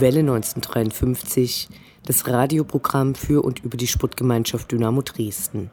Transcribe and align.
Welle 0.00 0.20
1953, 0.20 1.68
das 2.06 2.26
Radioprogramm 2.26 3.14
für 3.14 3.44
und 3.44 3.64
über 3.64 3.76
die 3.76 3.86
Sportgemeinschaft 3.86 4.70
Dynamo 4.70 5.02
Dresden. 5.02 5.70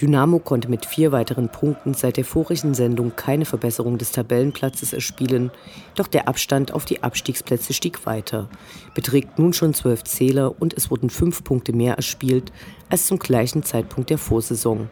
Dynamo 0.00 0.38
konnte 0.38 0.68
mit 0.68 0.86
vier 0.86 1.10
weiteren 1.10 1.48
Punkten 1.48 1.94
seit 1.94 2.18
der 2.18 2.24
vorigen 2.24 2.74
Sendung 2.74 3.16
keine 3.16 3.44
Verbesserung 3.44 3.98
des 3.98 4.12
Tabellenplatzes 4.12 4.92
erspielen, 4.92 5.50
doch 5.96 6.06
der 6.06 6.28
Abstand 6.28 6.72
auf 6.72 6.84
die 6.84 7.02
Abstiegsplätze 7.02 7.72
stieg 7.72 8.06
weiter, 8.06 8.48
beträgt 8.94 9.38
nun 9.38 9.52
schon 9.52 9.74
zwölf 9.74 10.04
Zähler 10.04 10.60
und 10.60 10.74
es 10.74 10.90
wurden 10.90 11.10
fünf 11.10 11.42
Punkte 11.42 11.72
mehr 11.72 11.94
erspielt 11.94 12.52
als 12.88 13.06
zum 13.06 13.18
gleichen 13.18 13.64
Zeitpunkt 13.64 14.10
der 14.10 14.18
Vorsaison. 14.18 14.88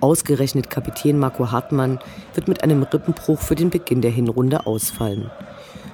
Ausgerechnet 0.00 0.68
Kapitän 0.68 1.18
Marco 1.18 1.50
Hartmann 1.50 1.98
wird 2.34 2.48
mit 2.48 2.62
einem 2.62 2.82
Rippenbruch 2.82 3.40
für 3.40 3.54
den 3.54 3.70
Beginn 3.70 4.02
der 4.02 4.10
Hinrunde 4.10 4.66
ausfallen. 4.66 5.30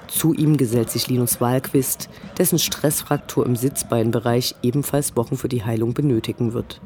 Zu 0.09 0.33
ihm 0.33 0.57
gesellt 0.57 0.89
sich 0.89 1.07
Linus 1.07 1.39
Wahlquist, 1.39 2.09
dessen 2.37 2.57
Stressfraktur 2.57 3.45
im 3.45 3.55
Sitzbeinbereich 3.55 4.55
ebenfalls 4.63 5.15
Wochen 5.15 5.37
für 5.37 5.49
die 5.49 5.63
Heilung 5.63 5.93
benötigen 5.93 6.53
wird. 6.53 6.81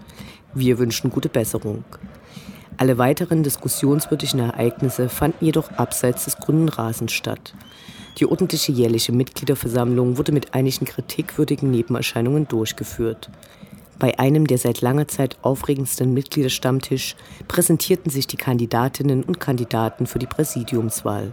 Wir 0.54 0.78
wünschen 0.78 1.10
gute 1.10 1.30
Besserung. 1.30 1.86
Alle 2.78 2.98
weiteren 2.98 3.44
diskussionswürdigen 3.44 4.40
Ereignisse 4.40 5.08
fanden 5.08 5.46
jedoch 5.46 5.72
abseits 5.72 6.26
des 6.26 6.38
grünen 6.38 6.68
Rasens 6.68 7.14
statt. 7.14 7.54
Die 8.20 8.26
ordentliche 8.26 8.72
jährliche 8.72 9.14
Mitgliederversammlung 9.14 10.18
wurde 10.18 10.32
mit 10.32 10.54
einigen 10.54 10.86
kritikwürdigen 10.86 11.72
Nebenerscheinungen 11.72 12.48
durchgeführt. 12.48 13.30
Bei 14.00 14.20
einem 14.20 14.48
der 14.48 14.58
seit 14.58 14.82
langer 14.82 15.08
Zeit 15.08 15.38
aufregendsten 15.44 16.14
Mitgliederstammtisch 16.14 17.16
präsentierten 17.48 18.12
sich 18.12 18.28
die 18.28 18.38
Kandidatinnen 18.38 19.24
und 19.24 19.40
Kandidaten 19.40 20.08
für 20.08 20.20
die 20.20 20.28
Präsidiumswahl. 20.28 21.32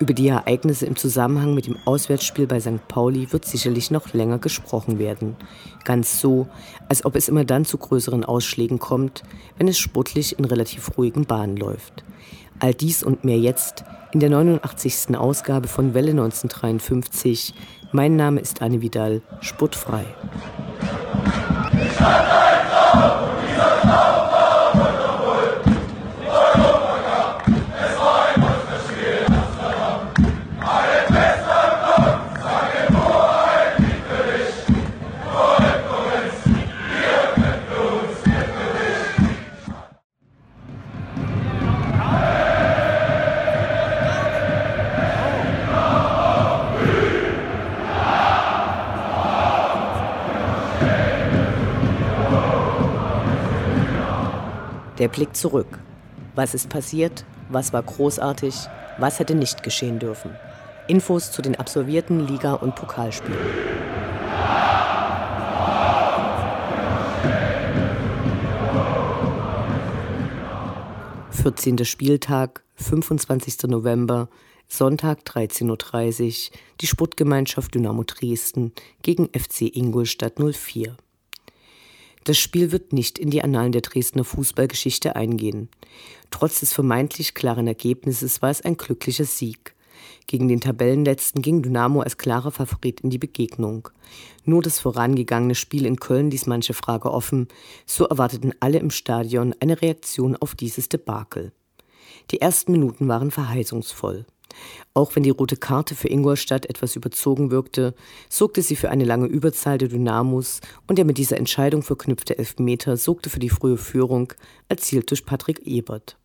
Über 0.00 0.12
die 0.12 0.28
Ereignisse 0.28 0.86
im 0.86 0.96
Zusammenhang 0.96 1.54
mit 1.54 1.66
dem 1.66 1.76
Auswärtsspiel 1.84 2.46
bei 2.46 2.58
St. 2.58 2.88
Pauli 2.88 3.32
wird 3.32 3.44
sicherlich 3.44 3.90
noch 3.90 4.12
länger 4.12 4.38
gesprochen 4.38 4.98
werden. 4.98 5.36
Ganz 5.84 6.20
so, 6.20 6.48
als 6.88 7.04
ob 7.04 7.14
es 7.14 7.28
immer 7.28 7.44
dann 7.44 7.64
zu 7.64 7.78
größeren 7.78 8.24
Ausschlägen 8.24 8.78
kommt, 8.78 9.22
wenn 9.56 9.68
es 9.68 9.78
sportlich 9.78 10.38
in 10.38 10.44
relativ 10.44 10.98
ruhigen 10.98 11.26
Bahnen 11.26 11.56
läuft. 11.56 12.04
All 12.58 12.74
dies 12.74 13.02
und 13.02 13.24
mehr 13.24 13.38
jetzt 13.38 13.84
in 14.12 14.20
der 14.20 14.30
89. 14.30 15.16
Ausgabe 15.16 15.68
von 15.68 15.94
Welle 15.94 16.10
1953. 16.10 17.54
Mein 17.92 18.16
Name 18.16 18.40
ist 18.40 18.62
Anne 18.62 18.80
Vidal, 18.80 19.22
sportfrei. 19.40 20.04
Der 55.04 55.10
Blick 55.10 55.36
zurück. 55.36 55.66
Was 56.34 56.54
ist 56.54 56.70
passiert? 56.70 57.26
Was 57.50 57.74
war 57.74 57.82
großartig? 57.82 58.54
Was 58.96 59.18
hätte 59.18 59.34
nicht 59.34 59.62
geschehen 59.62 59.98
dürfen? 59.98 60.30
Infos 60.88 61.30
zu 61.30 61.42
den 61.42 61.56
absolvierten 61.56 62.26
Liga- 62.26 62.54
und 62.54 62.74
Pokalspielen. 62.74 63.38
Vierzehnter 71.30 71.84
Spieltag, 71.84 72.64
25. 72.76 73.64
November, 73.64 74.30
Sonntag 74.68 75.18
13.30 75.26 76.50
Uhr, 76.50 76.58
die 76.80 76.86
Sportgemeinschaft 76.86 77.74
Dynamo 77.74 78.04
Dresden 78.04 78.72
gegen 79.02 79.26
FC 79.38 79.76
Ingolstadt 79.76 80.36
04. 80.38 80.96
Das 82.24 82.38
Spiel 82.38 82.72
wird 82.72 82.94
nicht 82.94 83.18
in 83.18 83.28
die 83.28 83.42
Annalen 83.44 83.72
der 83.72 83.82
Dresdner 83.82 84.24
Fußballgeschichte 84.24 85.14
eingehen. 85.14 85.68
Trotz 86.30 86.60
des 86.60 86.72
vermeintlich 86.72 87.34
klaren 87.34 87.66
Ergebnisses 87.66 88.40
war 88.40 88.50
es 88.50 88.62
ein 88.62 88.78
glücklicher 88.78 89.26
Sieg. 89.26 89.74
Gegen 90.26 90.48
den 90.48 90.62
Tabellenletzten 90.62 91.42
ging 91.42 91.62
Dynamo 91.62 92.00
als 92.00 92.16
klarer 92.16 92.50
Favorit 92.50 93.02
in 93.02 93.10
die 93.10 93.18
Begegnung. 93.18 93.90
Nur 94.44 94.62
das 94.62 94.78
vorangegangene 94.80 95.54
Spiel 95.54 95.84
in 95.84 96.00
Köln 96.00 96.30
ließ 96.30 96.46
manche 96.46 96.72
Frage 96.72 97.10
offen. 97.10 97.48
So 97.84 98.06
erwarteten 98.06 98.54
alle 98.60 98.78
im 98.78 98.90
Stadion 98.90 99.54
eine 99.60 99.82
Reaktion 99.82 100.34
auf 100.34 100.54
dieses 100.54 100.88
Debakel. 100.88 101.52
Die 102.30 102.40
ersten 102.40 102.72
Minuten 102.72 103.06
waren 103.06 103.30
verheißungsvoll. 103.30 104.24
Auch 104.92 105.14
wenn 105.16 105.22
die 105.22 105.30
rote 105.30 105.56
Karte 105.56 105.94
für 105.94 106.08
Ingolstadt 106.08 106.66
etwas 106.66 106.96
überzogen 106.96 107.50
wirkte, 107.50 107.94
sorgte 108.28 108.62
sie 108.62 108.76
für 108.76 108.90
eine 108.90 109.04
lange 109.04 109.26
Überzahl 109.26 109.78
der 109.78 109.88
Dynamos 109.88 110.60
und 110.86 110.98
der 110.98 111.04
mit 111.04 111.18
dieser 111.18 111.36
Entscheidung 111.36 111.82
verknüpfte 111.82 112.38
Elfmeter 112.38 112.96
sorgte 112.96 113.30
für 113.30 113.40
die 113.40 113.50
frühe 113.50 113.76
Führung, 113.76 114.32
erzielt 114.68 115.10
durch 115.10 115.26
Patrick 115.26 115.66
Ebert. 115.66 116.16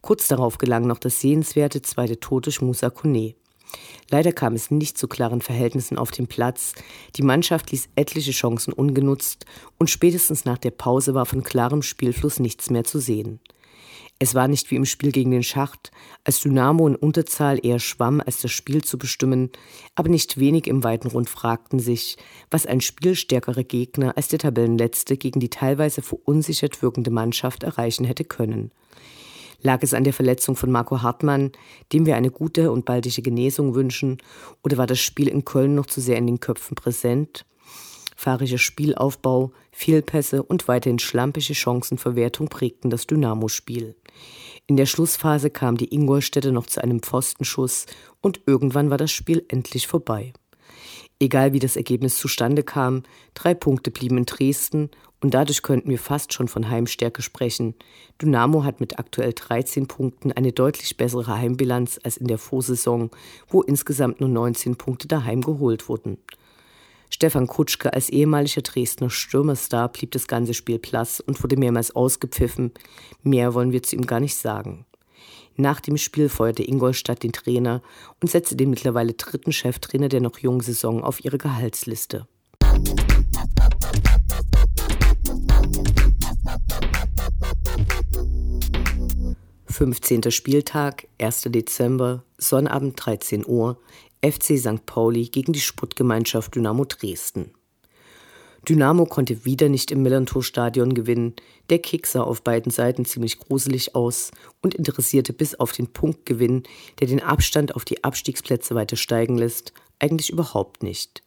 Kurz 0.00 0.28
darauf 0.28 0.58
gelang 0.58 0.86
noch 0.86 0.98
das 0.98 1.20
sehenswerte 1.20 1.80
zweite 1.82 2.20
Tor 2.20 2.40
durch 2.42 2.60
Musa 2.60 2.90
Kone. 2.90 3.34
Leider 4.10 4.32
kam 4.32 4.54
es 4.54 4.70
nicht 4.70 4.98
zu 4.98 5.08
klaren 5.08 5.40
Verhältnissen 5.40 5.98
auf 5.98 6.10
dem 6.10 6.26
Platz. 6.26 6.74
Die 7.16 7.22
Mannschaft 7.22 7.70
ließ 7.70 7.88
etliche 7.96 8.32
Chancen 8.32 8.72
ungenutzt 8.72 9.46
und 9.78 9.90
spätestens 9.90 10.44
nach 10.44 10.58
der 10.58 10.72
Pause 10.72 11.14
war 11.14 11.26
von 11.26 11.42
klarem 11.42 11.82
Spielfluss 11.82 12.38
nichts 12.38 12.70
mehr 12.70 12.84
zu 12.84 12.98
sehen. 12.98 13.40
Es 14.24 14.34
war 14.34 14.48
nicht 14.48 14.70
wie 14.70 14.76
im 14.76 14.86
Spiel 14.86 15.12
gegen 15.12 15.32
den 15.32 15.42
Schacht, 15.42 15.90
als 16.24 16.40
Dynamo 16.40 16.88
in 16.88 16.96
Unterzahl 16.96 17.60
eher 17.62 17.78
schwamm, 17.78 18.22
als 18.24 18.40
das 18.40 18.52
Spiel 18.52 18.82
zu 18.82 18.96
bestimmen, 18.96 19.50
aber 19.96 20.08
nicht 20.08 20.40
wenig 20.40 20.66
im 20.66 20.82
weiten 20.82 21.08
Rund 21.08 21.28
fragten 21.28 21.78
sich, 21.78 22.16
was 22.50 22.64
ein 22.64 22.80
spielstärkerer 22.80 23.64
Gegner 23.64 24.16
als 24.16 24.28
der 24.28 24.38
Tabellenletzte 24.38 25.18
gegen 25.18 25.40
die 25.40 25.50
teilweise 25.50 26.00
verunsichert 26.00 26.80
wirkende 26.80 27.10
Mannschaft 27.10 27.64
erreichen 27.64 28.06
hätte 28.06 28.24
können. 28.24 28.70
Lag 29.60 29.82
es 29.82 29.92
an 29.92 30.04
der 30.04 30.14
Verletzung 30.14 30.56
von 30.56 30.70
Marco 30.70 31.02
Hartmann, 31.02 31.52
dem 31.92 32.06
wir 32.06 32.16
eine 32.16 32.30
gute 32.30 32.72
und 32.72 32.86
baldige 32.86 33.20
Genesung 33.20 33.74
wünschen, 33.74 34.22
oder 34.62 34.78
war 34.78 34.86
das 34.86 35.00
Spiel 35.00 35.28
in 35.28 35.44
Köln 35.44 35.74
noch 35.74 35.84
zu 35.84 36.00
sehr 36.00 36.16
in 36.16 36.26
den 36.26 36.40
Köpfen 36.40 36.76
präsent? 36.76 37.44
Fahrischer 38.24 38.56
Spielaufbau, 38.56 39.52
Fehlpässe 39.70 40.42
und 40.42 40.66
weiterhin 40.66 40.98
schlampische 40.98 41.54
Chancenverwertung 41.54 42.48
prägten 42.48 42.88
das 42.88 43.06
Dynamo-Spiel. 43.06 43.96
In 44.66 44.78
der 44.78 44.86
Schlussphase 44.86 45.50
kam 45.50 45.76
die 45.76 45.94
Ingolstädte 45.94 46.50
noch 46.50 46.64
zu 46.64 46.82
einem 46.82 47.02
Pfostenschuss 47.02 47.84
und 48.22 48.40
irgendwann 48.46 48.88
war 48.88 48.96
das 48.96 49.10
Spiel 49.10 49.44
endlich 49.48 49.86
vorbei. 49.86 50.32
Egal 51.20 51.52
wie 51.52 51.58
das 51.58 51.76
Ergebnis 51.76 52.16
zustande 52.16 52.62
kam, 52.62 53.02
drei 53.34 53.52
Punkte 53.52 53.90
blieben 53.90 54.16
in 54.16 54.24
Dresden 54.24 54.90
und 55.20 55.34
dadurch 55.34 55.62
könnten 55.62 55.90
wir 55.90 55.98
fast 55.98 56.32
schon 56.32 56.48
von 56.48 56.70
Heimstärke 56.70 57.20
sprechen. 57.20 57.74
Dynamo 58.22 58.64
hat 58.64 58.80
mit 58.80 58.98
aktuell 58.98 59.34
13 59.34 59.86
Punkten 59.86 60.32
eine 60.32 60.52
deutlich 60.52 60.96
bessere 60.96 61.36
Heimbilanz 61.36 62.00
als 62.02 62.16
in 62.16 62.28
der 62.28 62.38
Vorsaison, 62.38 63.10
wo 63.48 63.60
insgesamt 63.60 64.20
nur 64.20 64.30
19 64.30 64.76
Punkte 64.76 65.08
daheim 65.08 65.42
geholt 65.42 65.90
wurden. 65.90 66.16
Stefan 67.10 67.46
Kutschke 67.46 67.92
als 67.92 68.08
ehemaliger 68.10 68.62
Dresdner 68.62 69.10
Stürmerstar 69.10 69.88
blieb 69.88 70.10
das 70.12 70.26
ganze 70.26 70.54
Spiel 70.54 70.78
blass 70.78 71.20
und 71.20 71.42
wurde 71.42 71.56
mehrmals 71.56 71.94
ausgepfiffen. 71.94 72.72
Mehr 73.22 73.54
wollen 73.54 73.72
wir 73.72 73.82
zu 73.82 73.96
ihm 73.96 74.06
gar 74.06 74.20
nicht 74.20 74.36
sagen. 74.36 74.86
Nach 75.56 75.80
dem 75.80 75.96
Spiel 75.96 76.28
feuerte 76.28 76.66
Ingolstadt 76.66 77.22
den 77.22 77.32
Trainer 77.32 77.80
und 78.20 78.28
setzte 78.28 78.56
den 78.56 78.70
mittlerweile 78.70 79.12
dritten 79.12 79.52
Cheftrainer 79.52 80.08
der 80.08 80.20
noch 80.20 80.38
jungen 80.38 80.60
Saison 80.60 81.04
auf 81.04 81.24
ihre 81.24 81.38
Gehaltsliste. 81.38 82.26
Fünfzehnter 89.66 90.30
Spieltag, 90.30 91.08
1. 91.20 91.48
Dezember, 91.48 92.22
Sonnabend 92.38 92.94
13 92.96 93.44
Uhr, 93.46 93.78
FC 94.24 94.58
St. 94.58 94.86
Pauli 94.86 95.28
gegen 95.28 95.52
die 95.52 95.60
Sportgemeinschaft 95.60 96.54
Dynamo 96.54 96.86
Dresden. 96.86 97.50
Dynamo 98.66 99.04
konnte 99.04 99.44
wieder 99.44 99.68
nicht 99.68 99.90
im 99.90 100.02
Millantor-Stadion 100.02 100.94
gewinnen. 100.94 101.34
Der 101.68 101.78
Kick 101.80 102.06
sah 102.06 102.22
auf 102.22 102.42
beiden 102.42 102.72
Seiten 102.72 103.04
ziemlich 103.04 103.38
gruselig 103.38 103.94
aus 103.94 104.30
und 104.62 104.74
interessierte 104.74 105.34
bis 105.34 105.54
auf 105.54 105.72
den 105.72 105.88
Punktgewinn, 105.88 106.62
der 107.00 107.08
den 107.08 107.22
Abstand 107.22 107.74
auf 107.74 107.84
die 107.84 108.02
Abstiegsplätze 108.02 108.74
weiter 108.74 108.96
steigen 108.96 109.36
lässt, 109.36 109.74
eigentlich 109.98 110.30
überhaupt 110.30 110.82
nicht. 110.82 111.23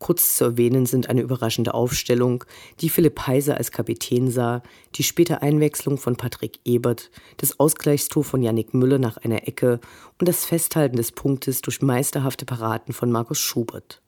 Kurz 0.00 0.36
zu 0.36 0.44
erwähnen 0.44 0.86
sind 0.86 1.10
eine 1.10 1.20
überraschende 1.20 1.74
Aufstellung, 1.74 2.44
die 2.80 2.88
Philipp 2.88 3.26
Heiser 3.26 3.58
als 3.58 3.70
Kapitän 3.70 4.30
sah, 4.30 4.62
die 4.94 5.02
späte 5.02 5.42
Einwechslung 5.42 5.98
von 5.98 6.16
Patrick 6.16 6.58
Ebert, 6.64 7.10
das 7.36 7.60
Ausgleichstor 7.60 8.24
von 8.24 8.42
Yannick 8.42 8.72
Müller 8.72 8.98
nach 8.98 9.18
einer 9.18 9.46
Ecke 9.46 9.78
und 10.18 10.26
das 10.26 10.46
Festhalten 10.46 10.96
des 10.96 11.12
Punktes 11.12 11.60
durch 11.60 11.82
meisterhafte 11.82 12.46
Paraden 12.46 12.94
von 12.94 13.12
Markus 13.12 13.40
Schubert. 13.40 14.00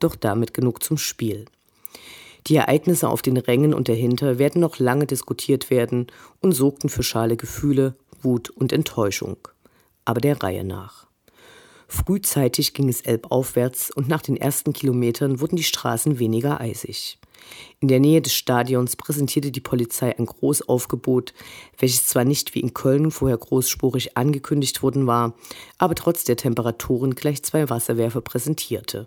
Doch 0.00 0.16
damit 0.16 0.54
genug 0.54 0.82
zum 0.82 0.96
Spiel. 0.96 1.44
Die 2.46 2.56
Ereignisse 2.56 3.10
auf 3.10 3.20
den 3.20 3.36
Rängen 3.36 3.74
und 3.74 3.90
dahinter 3.90 4.38
werden 4.38 4.62
noch 4.62 4.78
lange 4.78 5.04
diskutiert 5.04 5.68
werden 5.68 6.06
und 6.40 6.52
sorgten 6.52 6.88
für 6.88 7.02
schale 7.02 7.36
Gefühle, 7.36 7.94
Wut 8.22 8.48
und 8.48 8.72
Enttäuschung. 8.72 9.36
Aber 10.06 10.22
der 10.22 10.42
Reihe 10.42 10.64
nach. 10.64 11.06
Frühzeitig 11.88 12.74
ging 12.74 12.88
es 12.88 13.00
elbaufwärts 13.00 13.90
und 13.90 14.08
nach 14.08 14.22
den 14.22 14.36
ersten 14.36 14.72
Kilometern 14.72 15.40
wurden 15.40 15.56
die 15.56 15.62
Straßen 15.62 16.18
weniger 16.18 16.60
eisig. 16.60 17.18
In 17.80 17.88
der 17.88 18.00
Nähe 18.00 18.20
des 18.20 18.34
Stadions 18.34 18.96
präsentierte 18.96 19.52
die 19.52 19.60
Polizei 19.60 20.18
ein 20.18 20.26
Großaufgebot, 20.26 21.32
welches 21.78 22.06
zwar 22.06 22.24
nicht 22.24 22.54
wie 22.54 22.60
in 22.60 22.74
Köln 22.74 23.10
vorher 23.10 23.38
großspurig 23.38 24.16
angekündigt 24.16 24.82
worden 24.82 25.06
war, 25.06 25.34
aber 25.78 25.94
trotz 25.94 26.24
der 26.24 26.36
Temperaturen 26.36 27.14
gleich 27.14 27.42
zwei 27.42 27.70
Wasserwerfer 27.70 28.20
präsentierte. 28.20 29.06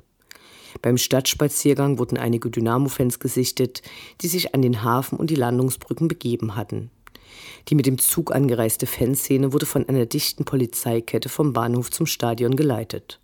Beim 0.82 0.98
Stadtspaziergang 0.98 1.98
wurden 1.98 2.18
einige 2.18 2.50
Dynamo-Fans 2.50 3.20
gesichtet, 3.20 3.82
die 4.22 4.28
sich 4.28 4.54
an 4.54 4.62
den 4.62 4.84
Hafen 4.84 5.18
und 5.18 5.30
die 5.30 5.36
Landungsbrücken 5.36 6.08
begeben 6.08 6.56
hatten. 6.56 6.92
Die 7.68 7.75
mit 7.75 7.86
dem 7.86 7.97
Zug 7.97 8.33
angereiste 8.33 8.88
Fanszene 8.88 9.53
wurde 9.53 9.65
von 9.65 9.88
einer 9.88 10.06
dichten 10.06 10.45
Polizeikette 10.45 11.30
vom 11.30 11.53
Bahnhof 11.53 11.91
zum 11.91 12.06
Stadion 12.06 12.56
geleitet. 12.56 13.19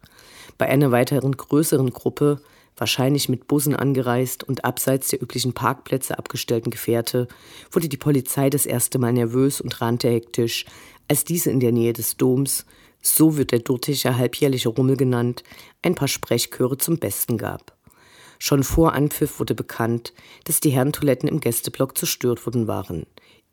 Bei 0.57 0.67
einer 0.67 0.91
weiteren 0.91 1.35
größeren 1.35 1.91
Gruppe, 1.91 2.39
wahrscheinlich 2.77 3.29
mit 3.29 3.47
Bussen 3.47 3.75
angereist 3.75 4.43
und 4.43 4.65
abseits 4.65 5.09
der 5.09 5.21
üblichen 5.21 5.53
Parkplätze 5.53 6.17
abgestellten 6.17 6.71
Gefährte, 6.71 7.27
wurde 7.71 7.89
die 7.89 7.97
Polizei 7.97 8.49
das 8.49 8.65
erste 8.65 8.99
Mal 8.99 9.13
nervös 9.13 9.61
und 9.61 9.81
rannte 9.81 10.09
hektisch, 10.09 10.65
als 11.07 11.23
diese 11.23 11.51
in 11.51 11.59
der 11.59 11.71
Nähe 11.71 11.93
des 11.93 12.17
Doms, 12.17 12.65
so 13.01 13.37
wird 13.37 13.51
der 13.51 13.59
dortige 13.59 14.17
halbjährliche 14.17 14.69
Rummel 14.69 14.97
genannt, 14.97 15.43
ein 15.81 15.95
paar 15.95 16.07
Sprechchöre 16.07 16.77
zum 16.77 16.97
Besten 16.97 17.37
gab. 17.37 17.75
Schon 18.39 18.63
vor 18.63 18.93
Anpfiff 18.93 19.39
wurde 19.39 19.55
bekannt, 19.55 20.13
dass 20.43 20.59
die 20.59 20.71
Herrentoiletten 20.71 21.29
im 21.29 21.39
Gästeblock 21.39 21.97
zerstört 21.97 22.45
worden 22.45 22.67
waren 22.67 23.05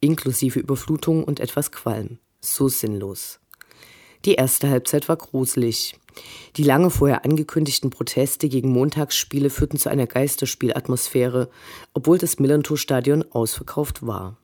inklusive 0.02 0.58
Überflutung 0.58 1.24
und 1.24 1.40
etwas 1.40 1.72
Qualm. 1.72 2.18
So 2.40 2.68
sinnlos. 2.68 3.40
Die 4.24 4.34
erste 4.34 4.68
Halbzeit 4.68 5.08
war 5.08 5.16
gruselig. 5.16 5.94
Die 6.56 6.64
lange 6.64 6.90
vorher 6.90 7.24
angekündigten 7.24 7.90
Proteste 7.90 8.48
gegen 8.48 8.72
Montagsspiele 8.72 9.48
führten 9.48 9.78
zu 9.78 9.88
einer 9.88 10.06
Geisterspielatmosphäre, 10.06 11.48
obwohl 11.94 12.18
das 12.18 12.38
Millantor-Stadion 12.38 13.24
ausverkauft 13.32 14.06
war. 14.06 14.36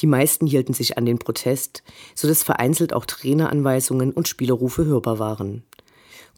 Die 0.00 0.06
meisten 0.06 0.46
hielten 0.46 0.74
sich 0.74 0.98
an 0.98 1.06
den 1.06 1.18
Protest, 1.18 1.82
so 2.14 2.28
dass 2.28 2.42
vereinzelt 2.42 2.92
auch 2.92 3.06
Traineranweisungen 3.06 4.12
und 4.12 4.28
Spielerrufe 4.28 4.84
hörbar 4.84 5.18
waren. 5.18 5.64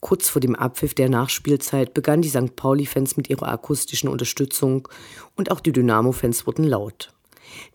Kurz 0.01 0.29
vor 0.29 0.41
dem 0.41 0.55
Abpfiff 0.55 0.93
der 0.93 1.09
Nachspielzeit 1.09 1.95
begannen 1.95 2.23
die 2.23 2.29
St. 2.29 2.57
Pauli-Fans 2.57 3.17
mit 3.17 3.31
ihrer 3.31 3.49
akustischen 3.49 4.09
Unterstützung 4.09 4.87
und 5.35 5.51
auch 5.51 5.61
die 5.61 5.73
Dynamo-Fans 5.73 6.47
wurden 6.47 6.65
laut. 6.65 7.15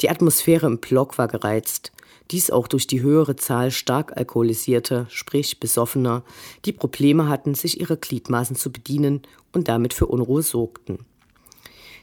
Die 0.02 0.10
Atmosphäre 0.10 0.68
im 0.68 0.80
Block 0.80 1.18
war 1.18 1.28
gereizt, 1.28 1.92
dies 2.32 2.52
auch 2.52 2.68
durch 2.68 2.86
die 2.86 3.02
höhere 3.02 3.36
Zahl 3.36 3.72
stark 3.72 4.16
alkoholisierter, 4.16 5.08
sprich 5.10 5.60
besoffener, 5.60 6.24
die 6.66 6.74
Probleme 6.74 7.28
hatten, 7.28 7.56
sich 7.56 7.80
ihrer 7.80 7.98
Gliedmaßen 7.98 8.56
zu 8.56 8.72
bedienen 8.72 9.24
und 9.52 9.68
damit 9.68 9.94
für 9.94 10.06
Unruhe 10.06 10.44
sorgten. 10.44 11.00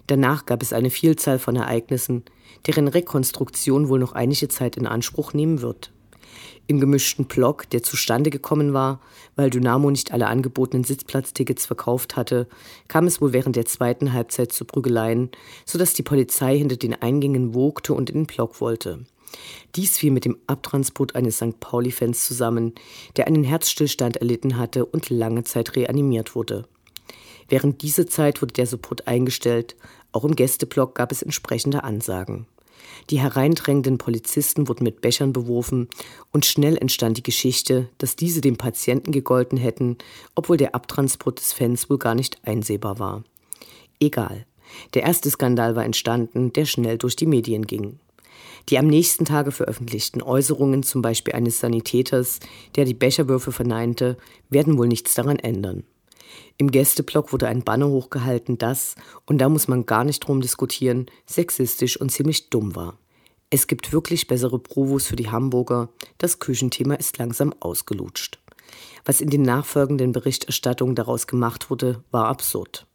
Danach 0.08 0.46
gab 0.46 0.62
es 0.62 0.72
eine 0.72 0.90
Vielzahl 0.90 1.38
von 1.38 1.56
Ereignissen, 1.56 2.24
deren 2.66 2.88
Rekonstruktion 2.88 3.88
wohl 3.88 3.98
noch 3.98 4.12
einige 4.12 4.48
Zeit 4.48 4.76
in 4.76 4.86
Anspruch 4.86 5.32
nehmen 5.32 5.62
wird. 5.62 5.92
Im 6.66 6.80
gemischten 6.80 7.26
Block, 7.26 7.70
der 7.70 7.82
zustande 7.82 8.30
gekommen 8.30 8.72
war, 8.72 9.00
weil 9.36 9.50
Dynamo 9.50 9.90
nicht 9.90 10.12
alle 10.12 10.26
angebotenen 10.26 10.84
Sitzplatztickets 10.84 11.66
verkauft 11.66 12.16
hatte, 12.16 12.48
kam 12.88 13.06
es 13.06 13.20
wohl 13.20 13.32
während 13.32 13.56
der 13.56 13.66
zweiten 13.66 14.12
Halbzeit 14.12 14.52
zu 14.52 14.64
Prügeleien, 14.64 15.30
sodass 15.64 15.94
die 15.94 16.02
Polizei 16.02 16.58
hinter 16.58 16.76
den 16.76 17.00
Eingängen 17.00 17.54
wogte 17.54 17.94
und 17.94 18.10
in 18.10 18.20
den 18.20 18.26
Block 18.26 18.60
wollte. 18.60 19.04
Dies 19.74 19.98
fiel 19.98 20.10
mit 20.10 20.24
dem 20.24 20.38
Abtransport 20.46 21.14
eines 21.14 21.36
St. 21.36 21.60
Pauli-Fans 21.60 22.26
zusammen, 22.26 22.74
der 23.16 23.26
einen 23.26 23.44
Herzstillstand 23.44 24.16
erlitten 24.16 24.56
hatte 24.56 24.86
und 24.86 25.10
lange 25.10 25.44
Zeit 25.44 25.76
reanimiert 25.76 26.34
wurde. 26.34 26.64
Während 27.48 27.82
dieser 27.82 28.06
Zeit 28.06 28.42
wurde 28.42 28.54
der 28.54 28.66
Support 28.66 29.06
eingestellt, 29.06 29.76
auch 30.12 30.24
im 30.24 30.34
Gästeblock 30.34 30.94
gab 30.94 31.12
es 31.12 31.22
entsprechende 31.22 31.84
Ansagen. 31.84 32.46
Die 33.10 33.20
hereindrängenden 33.20 33.98
Polizisten 33.98 34.68
wurden 34.68 34.84
mit 34.84 35.00
Bechern 35.00 35.32
beworfen 35.32 35.88
und 36.32 36.46
schnell 36.46 36.76
entstand 36.76 37.18
die 37.18 37.22
Geschichte, 37.22 37.88
dass 37.98 38.16
diese 38.16 38.40
dem 38.40 38.56
Patienten 38.56 39.12
gegolten 39.12 39.58
hätten, 39.58 39.96
obwohl 40.34 40.56
der 40.56 40.74
Abtransport 40.74 41.38
des 41.38 41.52
Fans 41.52 41.88
wohl 41.90 41.98
gar 41.98 42.14
nicht 42.14 42.38
einsehbar 42.44 42.98
war. 42.98 43.24
Egal. 44.00 44.46
Der 44.94 45.02
erste 45.02 45.30
Skandal 45.30 45.76
war 45.76 45.84
entstanden, 45.84 46.52
der 46.52 46.64
schnell 46.64 46.98
durch 46.98 47.16
die 47.16 47.26
Medien 47.26 47.66
ging. 47.66 47.98
Die 48.68 48.78
am 48.78 48.88
nächsten 48.88 49.24
Tage 49.24 49.52
veröffentlichten 49.52 50.22
Äußerungen, 50.22 50.82
zum 50.82 51.00
Beispiel 51.02 51.34
eines 51.34 51.60
Sanitäters, 51.60 52.40
der 52.74 52.84
die 52.84 52.94
Becherwürfe 52.94 53.52
verneinte, 53.52 54.16
werden 54.50 54.76
wohl 54.76 54.88
nichts 54.88 55.14
daran 55.14 55.38
ändern. 55.38 55.84
Im 56.58 56.70
Gästeblock 56.70 57.32
wurde 57.32 57.48
ein 57.48 57.62
Banner 57.62 57.88
hochgehalten, 57.88 58.58
das, 58.58 58.94
und 59.26 59.38
da 59.38 59.48
muss 59.48 59.68
man 59.68 59.86
gar 59.86 60.04
nicht 60.04 60.20
drum 60.20 60.40
diskutieren, 60.40 61.06
sexistisch 61.26 62.00
und 62.00 62.10
ziemlich 62.10 62.50
dumm 62.50 62.74
war. 62.74 62.98
Es 63.50 63.66
gibt 63.66 63.92
wirklich 63.92 64.26
bessere 64.26 64.58
Provos 64.58 65.06
für 65.06 65.16
die 65.16 65.30
Hamburger, 65.30 65.88
das 66.18 66.38
Küchenthema 66.38 66.94
ist 66.94 67.18
langsam 67.18 67.54
ausgelutscht. 67.60 68.38
Was 69.04 69.20
in 69.20 69.30
den 69.30 69.42
nachfolgenden 69.42 70.12
Berichterstattungen 70.12 70.96
daraus 70.96 71.26
gemacht 71.26 71.70
wurde, 71.70 72.02
war 72.10 72.26
absurd. 72.26 72.86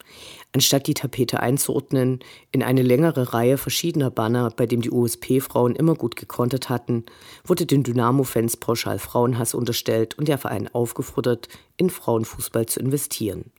Anstatt 0.53 0.87
die 0.87 0.93
Tapete 0.93 1.39
einzuordnen 1.39 2.19
in 2.51 2.61
eine 2.61 2.81
längere 2.81 3.33
Reihe 3.33 3.57
verschiedener 3.57 4.11
Banner, 4.11 4.51
bei 4.55 4.65
dem 4.65 4.81
die 4.81 4.91
USP-Frauen 4.91 5.75
immer 5.75 5.95
gut 5.95 6.15
gekontert 6.15 6.69
hatten, 6.69 7.05
wurde 7.45 7.65
den 7.65 7.83
Dynamo-Fans 7.83 8.57
pauschal 8.57 8.99
Frauenhass 8.99 9.53
unterstellt 9.53 10.17
und 10.17 10.27
der 10.27 10.37
Verein 10.37 10.67
aufgefordert, 10.73 11.47
in 11.77 11.89
Frauenfußball 11.89 12.65
zu 12.65 12.79
investieren. 12.79 13.51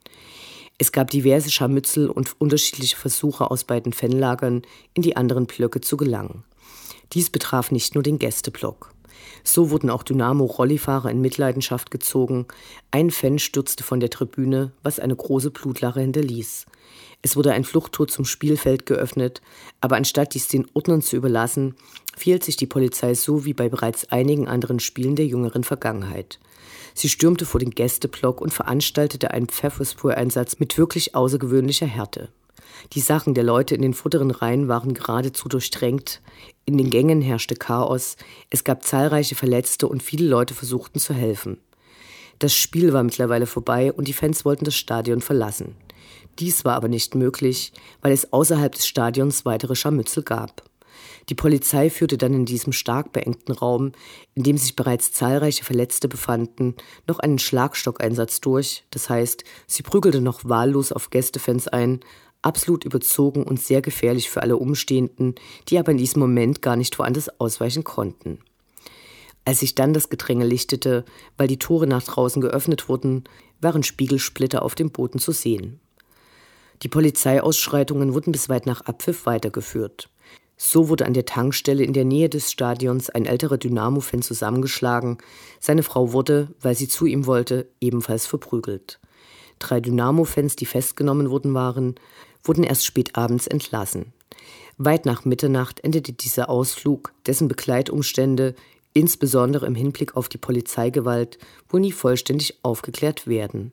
Es 0.78 0.92
gab 0.92 1.10
diverse 1.10 1.50
Scharmützel 1.50 2.10
und 2.10 2.40
unterschiedliche 2.40 2.96
Versuche 2.96 3.50
aus 3.50 3.64
beiden 3.64 3.92
Fanlagern, 3.92 4.62
in 4.94 5.02
die 5.02 5.16
anderen 5.16 5.46
Blöcke 5.46 5.80
zu 5.80 5.96
gelangen. 5.96 6.44
Dies 7.12 7.30
betraf 7.30 7.70
nicht 7.70 7.94
nur 7.94 8.02
den 8.02 8.18
Gästeblock. 8.18 8.91
So 9.44 9.70
wurden 9.70 9.90
auch 9.90 10.02
Dynamo-Rollifahrer 10.02 11.10
in 11.10 11.20
Mitleidenschaft 11.20 11.90
gezogen. 11.90 12.46
Ein 12.90 13.10
Fan 13.10 13.38
stürzte 13.38 13.84
von 13.84 14.00
der 14.00 14.10
Tribüne, 14.10 14.72
was 14.82 15.00
eine 15.00 15.16
große 15.16 15.50
Blutlache 15.50 16.00
hinterließ. 16.00 16.66
Es 17.22 17.36
wurde 17.36 17.52
ein 17.52 17.64
Fluchttor 17.64 18.08
zum 18.08 18.24
Spielfeld 18.24 18.84
geöffnet, 18.84 19.40
aber 19.80 19.96
anstatt 19.96 20.34
dies 20.34 20.48
den 20.48 20.66
Ordnern 20.74 21.02
zu 21.02 21.16
überlassen, 21.16 21.76
fiel 22.16 22.42
sich 22.42 22.56
die 22.56 22.66
Polizei 22.66 23.14
so 23.14 23.44
wie 23.44 23.54
bei 23.54 23.68
bereits 23.68 24.10
einigen 24.10 24.48
anderen 24.48 24.80
Spielen 24.80 25.14
der 25.14 25.26
jüngeren 25.26 25.62
Vergangenheit. 25.62 26.40
Sie 26.94 27.08
stürmte 27.08 27.46
vor 27.46 27.60
den 27.60 27.70
Gästeblock 27.70 28.40
und 28.40 28.52
veranstaltete 28.52 29.30
einen 29.30 29.46
Pfefferspur-Einsatz 29.46 30.58
mit 30.58 30.76
wirklich 30.76 31.14
außergewöhnlicher 31.14 31.86
Härte. 31.86 32.28
Die 32.92 33.00
Sachen 33.00 33.34
der 33.34 33.44
Leute 33.44 33.74
in 33.74 33.82
den 33.82 33.94
vorderen 33.94 34.30
Reihen 34.30 34.68
waren 34.68 34.94
geradezu 34.94 35.48
durchdrängt. 35.48 36.20
In 36.64 36.78
den 36.78 36.90
Gängen 36.90 37.22
herrschte 37.22 37.54
Chaos. 37.54 38.16
Es 38.50 38.64
gab 38.64 38.84
zahlreiche 38.84 39.34
Verletzte 39.34 39.88
und 39.88 40.02
viele 40.02 40.26
Leute 40.26 40.54
versuchten 40.54 40.98
zu 40.98 41.14
helfen. 41.14 41.58
Das 42.38 42.54
Spiel 42.54 42.92
war 42.92 43.02
mittlerweile 43.02 43.46
vorbei 43.46 43.92
und 43.92 44.08
die 44.08 44.12
Fans 44.12 44.44
wollten 44.44 44.64
das 44.64 44.74
Stadion 44.74 45.20
verlassen. 45.20 45.76
Dies 46.38 46.64
war 46.64 46.74
aber 46.74 46.88
nicht 46.88 47.14
möglich, 47.14 47.72
weil 48.00 48.12
es 48.12 48.32
außerhalb 48.32 48.74
des 48.74 48.86
Stadions 48.86 49.44
weitere 49.44 49.76
Scharmützel 49.76 50.22
gab. 50.22 50.62
Die 51.28 51.34
Polizei 51.34 51.88
führte 51.88 52.18
dann 52.18 52.34
in 52.34 52.44
diesem 52.44 52.72
stark 52.72 53.12
beengten 53.12 53.52
Raum, 53.52 53.92
in 54.34 54.42
dem 54.42 54.58
sich 54.58 54.76
bereits 54.76 55.12
zahlreiche 55.12 55.64
Verletzte 55.64 56.08
befanden, 56.08 56.74
noch 57.06 57.18
einen 57.20 57.38
Schlagstockeinsatz 57.38 58.40
durch, 58.40 58.84
das 58.90 59.08
heißt, 59.08 59.44
sie 59.66 59.82
prügelte 59.82 60.20
noch 60.20 60.40
wahllos 60.44 60.90
auf 60.92 61.10
Gästefans 61.10 61.68
ein, 61.68 62.00
absolut 62.42 62.84
überzogen 62.84 63.44
und 63.44 63.60
sehr 63.60 63.82
gefährlich 63.82 64.28
für 64.28 64.42
alle 64.42 64.56
Umstehenden, 64.56 65.34
die 65.68 65.78
aber 65.78 65.92
in 65.92 65.98
diesem 65.98 66.20
Moment 66.20 66.62
gar 66.62 66.76
nicht 66.76 66.98
woanders 66.98 67.40
ausweichen 67.40 67.84
konnten. 67.84 68.38
Als 69.44 69.60
sich 69.60 69.74
dann 69.74 69.92
das 69.92 70.08
Gedränge 70.08 70.44
lichtete, 70.44 71.04
weil 71.36 71.48
die 71.48 71.58
Tore 71.58 71.86
nach 71.86 72.02
draußen 72.02 72.40
geöffnet 72.40 72.88
wurden, 72.88 73.24
waren 73.60 73.82
Spiegelsplitter 73.82 74.62
auf 74.62 74.74
dem 74.74 74.90
Boden 74.90 75.18
zu 75.18 75.32
sehen. 75.32 75.80
Die 76.82 76.88
Polizeiausschreitungen 76.88 78.12
wurden 78.12 78.32
bis 78.32 78.48
weit 78.48 78.66
nach 78.66 78.82
Abpfiff 78.82 79.26
weitergeführt. 79.26 80.08
So 80.56 80.88
wurde 80.88 81.06
an 81.06 81.14
der 81.14 81.26
Tankstelle 81.26 81.82
in 81.82 81.92
der 81.92 82.04
Nähe 82.04 82.28
des 82.28 82.50
Stadions 82.50 83.10
ein 83.10 83.24
älterer 83.24 83.58
Dynamo-Fan 83.58 84.22
zusammengeschlagen. 84.22 85.18
Seine 85.58 85.82
Frau 85.82 86.12
wurde, 86.12 86.48
weil 86.60 86.76
sie 86.76 86.88
zu 86.88 87.06
ihm 87.06 87.26
wollte, 87.26 87.68
ebenfalls 87.80 88.26
verprügelt. 88.26 89.00
Drei 89.58 89.80
Dynamo-Fans, 89.80 90.56
die 90.56 90.66
festgenommen 90.66 91.30
worden 91.30 91.54
waren, 91.54 91.96
wurden 92.44 92.64
erst 92.64 92.84
spät 92.84 93.16
abends 93.16 93.46
entlassen. 93.46 94.12
Weit 94.78 95.06
nach 95.06 95.24
Mitternacht 95.24 95.80
endete 95.80 96.12
dieser 96.12 96.48
Ausflug, 96.48 97.12
dessen 97.26 97.48
Begleitumstände, 97.48 98.54
insbesondere 98.94 99.66
im 99.66 99.74
Hinblick 99.74 100.16
auf 100.16 100.28
die 100.28 100.38
Polizeigewalt, 100.38 101.38
wohl 101.68 101.80
nie 101.80 101.92
vollständig 101.92 102.58
aufgeklärt 102.62 103.26
werden. 103.26 103.72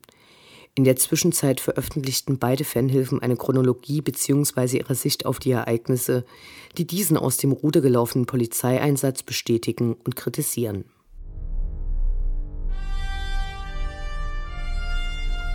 In 0.76 0.84
der 0.84 0.96
Zwischenzeit 0.96 1.60
veröffentlichten 1.60 2.38
beide 2.38 2.64
Fanhilfen 2.64 3.22
eine 3.22 3.36
Chronologie 3.36 4.02
bzw. 4.02 4.78
ihre 4.78 4.96
Sicht 4.96 5.26
auf 5.26 5.40
die 5.40 5.52
Ereignisse, 5.52 6.24
die 6.78 6.86
diesen 6.86 7.18
aus 7.18 7.38
dem 7.38 7.52
Ruder 7.52 7.82
gelaufenen 7.82 8.26
Polizeieinsatz 8.26 9.24
bestätigen 9.24 9.98
und 10.06 10.16
kritisieren. 10.16 10.86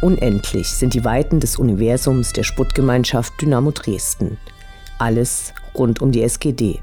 Unendlich 0.04 0.68
sind 0.68 0.92
die 0.92 1.02
Weiten 1.02 1.40
des 1.40 1.56
Universums 1.56 2.34
der 2.34 2.42
Sputtgemeinschaft 2.42 3.40
Dynamo 3.40 3.70
Dresden. 3.70 4.36
Alles 4.98 5.54
rund 5.74 6.02
um 6.02 6.12
die 6.12 6.20
SGD. 6.20 6.82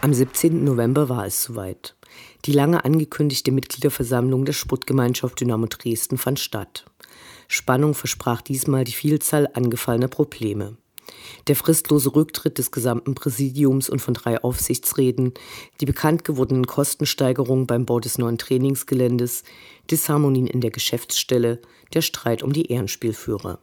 Am 0.00 0.14
17. 0.14 0.62
November 0.62 1.08
war 1.08 1.26
es 1.26 1.42
soweit. 1.42 1.96
Die 2.44 2.52
lange 2.52 2.84
angekündigte 2.84 3.50
Mitgliederversammlung 3.50 4.44
der 4.44 4.52
Sputtgemeinschaft 4.52 5.40
Dynamo 5.40 5.66
Dresden 5.66 6.16
fand 6.16 6.38
statt. 6.38 6.84
Spannung 7.48 7.94
versprach 7.94 8.42
diesmal 8.42 8.84
die 8.84 8.92
Vielzahl 8.92 9.48
angefallener 9.54 10.08
Probleme. 10.08 10.76
Der 11.46 11.56
fristlose 11.56 12.14
Rücktritt 12.14 12.58
des 12.58 12.70
gesamten 12.70 13.14
Präsidiums 13.14 13.88
und 13.88 14.00
von 14.00 14.12
drei 14.12 14.42
Aufsichtsräten, 14.42 15.32
die 15.80 15.86
bekannt 15.86 16.24
gewordenen 16.24 16.66
Kostensteigerungen 16.66 17.66
beim 17.66 17.86
Bau 17.86 18.00
des 18.00 18.18
neuen 18.18 18.36
Trainingsgeländes, 18.36 19.44
Disharmonien 19.90 20.46
in 20.46 20.60
der 20.60 20.70
Geschäftsstelle, 20.70 21.60
der 21.94 22.02
Streit 22.02 22.42
um 22.42 22.52
die 22.52 22.66
Ehrenspielführer. 22.70 23.58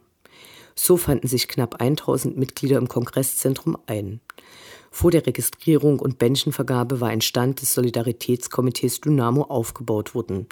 So 0.74 0.96
fanden 0.96 1.28
sich 1.28 1.46
knapp 1.46 1.80
1000 1.80 2.36
Mitglieder 2.36 2.78
im 2.78 2.88
Kongresszentrum 2.88 3.78
ein. 3.86 4.20
Vor 4.98 5.10
der 5.10 5.26
Registrierung 5.26 5.98
und 5.98 6.16
Bändchenvergabe 6.16 7.02
war 7.02 7.10
ein 7.10 7.20
Stand 7.20 7.60
des 7.60 7.74
Solidaritätskomitees 7.74 9.02
Dynamo 9.02 9.42
aufgebaut 9.42 10.14
worden, 10.14 10.46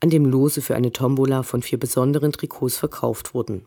an 0.00 0.10
dem 0.10 0.24
Lose 0.24 0.62
für 0.62 0.74
eine 0.74 0.90
Tombola 0.90 1.44
von 1.44 1.62
vier 1.62 1.78
besonderen 1.78 2.32
Trikots 2.32 2.76
verkauft 2.76 3.34
wurden. 3.34 3.66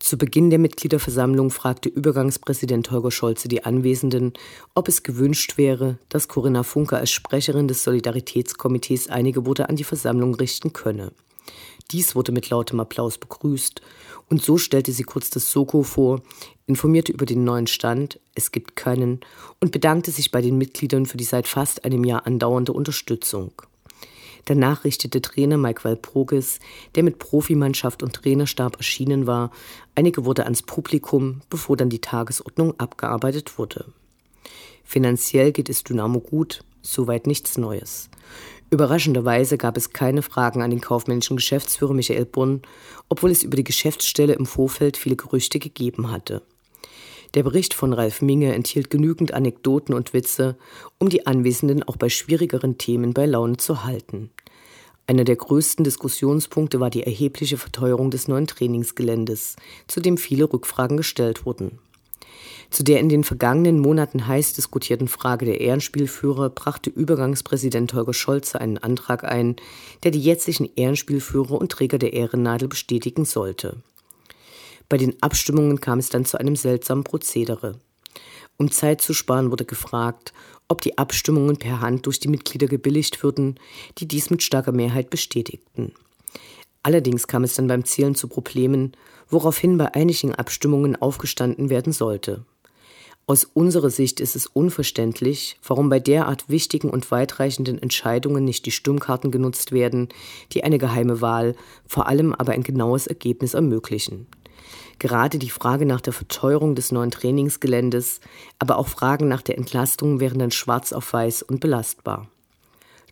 Zu 0.00 0.18
Beginn 0.18 0.50
der 0.50 0.58
Mitgliederversammlung 0.58 1.50
fragte 1.50 1.88
Übergangspräsident 1.88 2.90
Holger 2.90 3.12
Scholze 3.12 3.46
die 3.46 3.62
Anwesenden, 3.62 4.32
ob 4.74 4.88
es 4.88 5.04
gewünscht 5.04 5.56
wäre, 5.56 5.98
dass 6.08 6.26
Corinna 6.26 6.64
Funke 6.64 6.96
als 6.96 7.12
Sprecherin 7.12 7.68
des 7.68 7.84
Solidaritätskomitees 7.84 9.06
einige 9.06 9.46
Worte 9.46 9.68
an 9.68 9.76
die 9.76 9.84
Versammlung 9.84 10.34
richten 10.34 10.72
könne. 10.72 11.12
Dies 11.90 12.14
wurde 12.14 12.32
mit 12.32 12.50
lautem 12.50 12.80
Applaus 12.80 13.16
begrüßt 13.16 13.80
und 14.28 14.42
so 14.42 14.58
stellte 14.58 14.92
sie 14.92 15.04
kurz 15.04 15.30
das 15.30 15.50
Soko 15.50 15.82
vor, 15.82 16.20
informierte 16.66 17.12
über 17.12 17.24
den 17.24 17.44
neuen 17.44 17.66
Stand, 17.66 18.20
es 18.34 18.52
gibt 18.52 18.76
keinen, 18.76 19.20
und 19.60 19.72
bedankte 19.72 20.10
sich 20.10 20.30
bei 20.30 20.42
den 20.42 20.58
Mitgliedern 20.58 21.06
für 21.06 21.16
die 21.16 21.24
seit 21.24 21.48
fast 21.48 21.84
einem 21.86 22.04
Jahr 22.04 22.26
andauernde 22.26 22.72
Unterstützung. 22.72 23.52
Danach 24.44 24.84
richtete 24.84 25.20
Trainer 25.20 25.56
Mike 25.56 25.84
Walpurgis, 25.84 26.58
der 26.94 27.02
mit 27.02 27.18
Profimannschaft 27.18 28.02
und 28.02 28.14
Trainerstab 28.14 28.76
erschienen 28.76 29.26
war, 29.26 29.50
einige 29.94 30.24
Worte 30.24 30.44
ans 30.44 30.62
Publikum, 30.62 31.40
bevor 31.50 31.76
dann 31.76 31.90
die 31.90 32.00
Tagesordnung 32.00 32.78
abgearbeitet 32.78 33.58
wurde. 33.58 33.86
Finanziell 34.84 35.52
geht 35.52 35.68
es 35.68 35.84
Dynamo 35.84 36.20
gut, 36.20 36.64
soweit 36.80 37.26
nichts 37.26 37.58
Neues. 37.58 38.08
Überraschenderweise 38.70 39.56
gab 39.56 39.76
es 39.78 39.90
keine 39.90 40.20
Fragen 40.20 40.60
an 40.60 40.70
den 40.70 40.80
kaufmännischen 40.80 41.36
Geschäftsführer 41.36 41.94
Michael 41.94 42.26
Brunn, 42.26 42.62
obwohl 43.08 43.30
es 43.30 43.42
über 43.42 43.56
die 43.56 43.64
Geschäftsstelle 43.64 44.34
im 44.34 44.44
Vorfeld 44.44 44.98
viele 44.98 45.16
Gerüchte 45.16 45.58
gegeben 45.58 46.10
hatte. 46.10 46.42
Der 47.34 47.42
Bericht 47.42 47.74
von 47.74 47.92
Ralf 47.92 48.22
Minge 48.22 48.54
enthielt 48.54 48.90
genügend 48.90 49.32
Anekdoten 49.32 49.94
und 49.94 50.12
Witze, 50.12 50.56
um 50.98 51.08
die 51.08 51.26
Anwesenden 51.26 51.82
auch 51.82 51.96
bei 51.96 52.08
schwierigeren 52.08 52.78
Themen 52.78 53.14
bei 53.14 53.26
Laune 53.26 53.56
zu 53.56 53.84
halten. 53.84 54.30
Einer 55.06 55.24
der 55.24 55.36
größten 55.36 55.84
Diskussionspunkte 55.84 56.80
war 56.80 56.90
die 56.90 57.02
erhebliche 57.02 57.56
Verteuerung 57.56 58.10
des 58.10 58.28
neuen 58.28 58.46
Trainingsgeländes, 58.46 59.56
zu 59.86 60.00
dem 60.00 60.18
viele 60.18 60.52
Rückfragen 60.52 60.98
gestellt 60.98 61.46
wurden. 61.46 61.78
Zu 62.70 62.82
der 62.82 63.00
in 63.00 63.08
den 63.08 63.24
vergangenen 63.24 63.78
Monaten 63.78 64.26
heiß 64.26 64.52
diskutierten 64.52 65.08
Frage 65.08 65.46
der 65.46 65.60
Ehrenspielführer 65.60 66.50
brachte 66.50 66.90
Übergangspräsident 66.90 67.94
Holger 67.94 68.14
Scholze 68.14 68.60
einen 68.60 68.78
Antrag 68.78 69.24
ein, 69.24 69.56
der 70.02 70.10
die 70.10 70.20
jetzigen 70.20 70.68
Ehrenspielführer 70.76 71.52
und 71.52 71.72
Träger 71.72 71.98
der 71.98 72.12
Ehrennadel 72.12 72.68
bestätigen 72.68 73.24
sollte. 73.24 73.76
Bei 74.88 74.96
den 74.96 75.22
Abstimmungen 75.22 75.80
kam 75.80 75.98
es 75.98 76.08
dann 76.08 76.24
zu 76.24 76.38
einem 76.38 76.56
seltsamen 76.56 77.04
Prozedere. 77.04 77.78
Um 78.56 78.70
Zeit 78.70 79.00
zu 79.00 79.14
sparen, 79.14 79.50
wurde 79.50 79.64
gefragt, 79.64 80.32
ob 80.66 80.80
die 80.80 80.98
Abstimmungen 80.98 81.56
per 81.56 81.80
Hand 81.80 82.06
durch 82.06 82.20
die 82.20 82.28
Mitglieder 82.28 82.66
gebilligt 82.66 83.22
würden, 83.22 83.58
die 83.98 84.08
dies 84.08 84.30
mit 84.30 84.42
starker 84.42 84.72
Mehrheit 84.72 85.10
bestätigten. 85.10 85.92
Allerdings 86.88 87.26
kam 87.26 87.44
es 87.44 87.52
dann 87.52 87.66
beim 87.66 87.84
Zählen 87.84 88.14
zu 88.14 88.28
Problemen, 88.28 88.92
woraufhin 89.28 89.76
bei 89.76 89.94
einigen 89.94 90.34
Abstimmungen 90.34 90.96
aufgestanden 90.96 91.68
werden 91.68 91.92
sollte. 91.92 92.46
Aus 93.26 93.44
unserer 93.44 93.90
Sicht 93.90 94.20
ist 94.20 94.34
es 94.34 94.46
unverständlich, 94.46 95.58
warum 95.62 95.90
bei 95.90 96.00
derart 96.00 96.48
wichtigen 96.48 96.88
und 96.88 97.10
weitreichenden 97.10 97.76
Entscheidungen 97.76 98.42
nicht 98.46 98.64
die 98.64 98.70
Stimmkarten 98.70 99.30
genutzt 99.30 99.70
werden, 99.70 100.08
die 100.52 100.64
eine 100.64 100.78
geheime 100.78 101.20
Wahl, 101.20 101.56
vor 101.86 102.06
allem 102.06 102.32
aber 102.32 102.52
ein 102.52 102.62
genaues 102.62 103.06
Ergebnis 103.06 103.52
ermöglichen. 103.52 104.26
Gerade 104.98 105.38
die 105.38 105.50
Frage 105.50 105.84
nach 105.84 106.00
der 106.00 106.14
Verteuerung 106.14 106.74
des 106.74 106.90
neuen 106.90 107.10
Trainingsgeländes, 107.10 108.20
aber 108.58 108.78
auch 108.78 108.88
Fragen 108.88 109.28
nach 109.28 109.42
der 109.42 109.58
Entlastung 109.58 110.20
wären 110.20 110.38
dann 110.38 110.52
schwarz 110.52 110.94
auf 110.94 111.12
weiß 111.12 111.42
und 111.42 111.60
belastbar. 111.60 112.30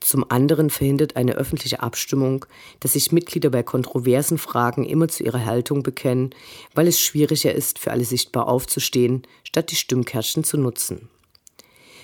Zum 0.01 0.31
anderen 0.31 0.71
verhindert 0.71 1.17
eine 1.17 1.35
öffentliche 1.35 1.83
Abstimmung, 1.83 2.47
dass 2.81 2.93
sich 2.93 3.13
Mitglieder 3.13 3.51
bei 3.51 3.63
kontroversen 3.63 4.39
Fragen 4.39 4.85
immer 4.85 5.09
zu 5.09 5.25
ihrer 5.25 5.45
Haltung 5.45 5.83
bekennen, 5.83 6.31
weil 6.75 6.87
es 6.87 7.01
schwieriger 7.01 7.55
ist, 7.55 7.79
für 7.79 7.91
alle 7.91 8.05
sichtbar 8.05 8.49
aufzustehen, 8.49 9.23
statt 9.43 9.71
die 9.71 9.77
Stimmkärtchen 9.77 10.45
zu 10.45 10.59
nutzen. 10.59 11.09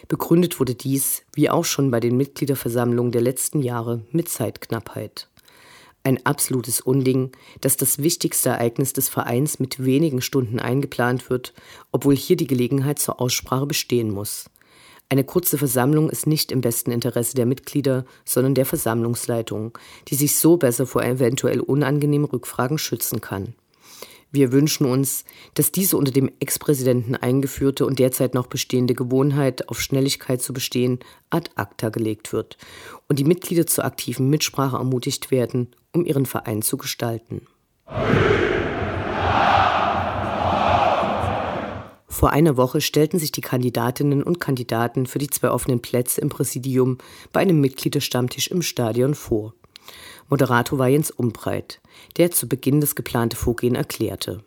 Begründet 0.08 0.58
wurde 0.58 0.74
dies, 0.74 1.22
wie 1.34 1.48
auch 1.48 1.64
schon 1.64 1.90
bei 1.90 2.00
den 2.00 2.16
Mitgliederversammlungen 2.16 3.12
der 3.12 3.22
letzten 3.22 3.62
Jahre, 3.62 4.04
mit 4.10 4.28
Zeitknappheit. 4.28 5.28
Ein 6.04 6.26
absolutes 6.26 6.80
Unding, 6.80 7.30
dass 7.60 7.76
das 7.76 8.02
wichtigste 8.02 8.48
Ereignis 8.48 8.92
des 8.92 9.08
Vereins 9.08 9.60
mit 9.60 9.84
wenigen 9.84 10.20
Stunden 10.20 10.58
eingeplant 10.58 11.30
wird, 11.30 11.54
obwohl 11.92 12.16
hier 12.16 12.36
die 12.36 12.48
Gelegenheit 12.48 12.98
zur 12.98 13.20
Aussprache 13.20 13.66
bestehen 13.66 14.10
muss. 14.10 14.50
Eine 15.12 15.24
kurze 15.24 15.58
Versammlung 15.58 16.08
ist 16.08 16.26
nicht 16.26 16.50
im 16.50 16.62
besten 16.62 16.90
Interesse 16.90 17.34
der 17.34 17.44
Mitglieder, 17.44 18.06
sondern 18.24 18.54
der 18.54 18.64
Versammlungsleitung, 18.64 19.76
die 20.08 20.14
sich 20.14 20.38
so 20.38 20.56
besser 20.56 20.86
vor 20.86 21.04
eventuell 21.04 21.60
unangenehmen 21.60 22.26
Rückfragen 22.26 22.78
schützen 22.78 23.20
kann. 23.20 23.52
Wir 24.30 24.52
wünschen 24.52 24.86
uns, 24.86 25.26
dass 25.52 25.70
diese 25.70 25.98
unter 25.98 26.12
dem 26.12 26.30
Ex-Präsidenten 26.40 27.14
eingeführte 27.14 27.84
und 27.84 27.98
derzeit 27.98 28.32
noch 28.32 28.46
bestehende 28.46 28.94
Gewohnheit, 28.94 29.68
auf 29.68 29.82
Schnelligkeit 29.82 30.40
zu 30.40 30.54
bestehen, 30.54 31.00
ad 31.28 31.50
acta 31.56 31.90
gelegt 31.90 32.32
wird 32.32 32.56
und 33.06 33.18
die 33.18 33.24
Mitglieder 33.24 33.66
zur 33.66 33.84
aktiven 33.84 34.30
Mitsprache 34.30 34.78
ermutigt 34.78 35.30
werden, 35.30 35.76
um 35.92 36.06
ihren 36.06 36.24
Verein 36.24 36.62
zu 36.62 36.78
gestalten. 36.78 37.46
Vor 42.22 42.30
einer 42.30 42.56
Woche 42.56 42.80
stellten 42.80 43.18
sich 43.18 43.32
die 43.32 43.40
Kandidatinnen 43.40 44.22
und 44.22 44.38
Kandidaten 44.38 45.06
für 45.06 45.18
die 45.18 45.26
zwei 45.26 45.50
offenen 45.50 45.82
Plätze 45.82 46.20
im 46.20 46.28
Präsidium 46.28 46.98
bei 47.32 47.40
einem 47.40 47.60
Mitgliederstammtisch 47.60 48.46
im 48.46 48.62
Stadion 48.62 49.16
vor. 49.16 49.54
Moderator 50.28 50.78
war 50.78 50.86
Jens 50.86 51.10
Umbreit, 51.10 51.80
der 52.18 52.30
zu 52.30 52.46
Beginn 52.46 52.80
das 52.80 52.94
geplante 52.94 53.36
Vorgehen 53.36 53.74
erklärte. 53.74 54.44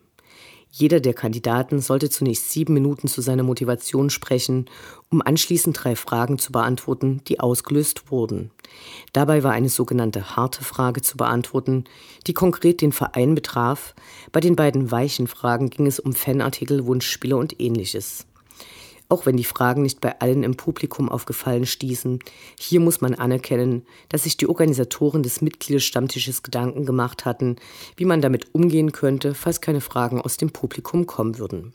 Jeder 0.78 1.00
der 1.00 1.14
Kandidaten 1.14 1.80
sollte 1.80 2.10
zunächst 2.10 2.52
sieben 2.52 2.74
Minuten 2.74 3.08
zu 3.08 3.22
seiner 3.22 3.44
Motivation 3.44 4.10
sprechen, 4.10 4.66
um 5.10 5.22
anschließend 5.22 5.82
drei 5.82 5.96
Fragen 5.96 6.38
zu 6.38 6.52
beantworten, 6.52 7.22
die 7.30 7.40
ausgelöst 7.40 8.12
wurden. 8.12 8.52
Dabei 9.14 9.42
war 9.42 9.54
eine 9.54 9.70
sogenannte 9.70 10.36
harte 10.36 10.66
Frage 10.66 11.02
zu 11.02 11.16
beantworten, 11.16 11.86
die 12.28 12.34
konkret 12.34 12.82
den 12.82 12.92
Verein 12.92 13.36
betraf. 13.36 13.96
Bei 14.34 14.42
den 14.42 14.58
beiden 14.58 14.92
weichen 14.92 15.28
Fragen 15.28 15.70
ging 15.70 15.88
es 15.88 16.02
um 16.02 16.12
Fanartikel, 16.12 16.86
Wunschspiele 16.86 17.38
und 17.38 17.58
ähnliches 17.62 18.28
auch 19.10 19.26
wenn 19.26 19.38
die 19.38 19.44
Fragen 19.44 19.82
nicht 19.84 20.02
bei 20.02 20.20
allen 20.20 20.44
im 20.44 20.56
Publikum 20.56 21.10
auf 21.10 21.26
Gefallen 21.26 21.66
stießen. 21.66 22.20
Hier 22.60 22.80
muss 22.80 23.02
man 23.02 23.14
anerkennen, 23.14 23.86
dass 24.10 24.24
sich 24.24 24.38
die 24.38 24.48
Organisatoren 24.48 25.24
des 25.24 25.42
Mitgliederstammtisches 25.42 26.44
Gedanken 26.44 26.86
gemacht 26.86 27.26
hatten, 27.26 27.58
wie 27.96 28.06
man 28.06 28.22
damit 28.22 28.54
umgehen 28.54 28.92
könnte, 28.92 29.34
falls 29.34 29.62
keine 29.62 29.82
Fragen 29.82 30.22
aus 30.22 30.38
dem 30.38 30.52
Publikum 30.52 31.06
kommen 31.06 31.38
würden. 31.38 31.74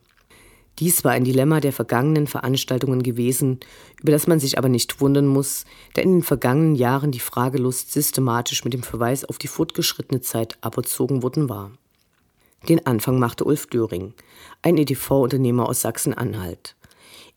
Dies 0.79 1.05
war 1.05 1.13
ein 1.13 1.25
Dilemma 1.25 1.61
der 1.61 1.75
vergangenen 1.75 2.27
Veranstaltungen 2.27 3.03
gewesen, 3.03 3.61
über 4.01 4.13
das 4.13 4.27
man 4.27 4.41
sich 4.41 4.57
aber 4.57 4.71
nicht 4.71 5.01
wundern 5.01 5.27
muss, 5.27 5.67
da 5.93 6.01
in 6.01 6.13
den 6.13 6.23
vergangenen 6.23 6.75
Jahren 6.75 7.13
die 7.13 7.21
Fragelust 7.21 7.93
systematisch 7.93 8.65
mit 8.65 8.73
dem 8.73 8.83
Verweis 8.83 9.25
auf 9.25 9.37
die 9.37 9.49
fortgeschrittene 9.49 10.23
Zeit 10.23 10.57
aberzogen 10.63 11.23
worden 11.23 11.51
war. 11.51 11.73
Den 12.69 12.87
Anfang 12.87 13.19
machte 13.19 13.45
Ulf 13.45 13.67
Döring, 13.67 14.15
ein 14.63 14.79
EDV-Unternehmer 14.79 15.69
aus 15.69 15.83
Sachsen-Anhalt. 15.83 16.77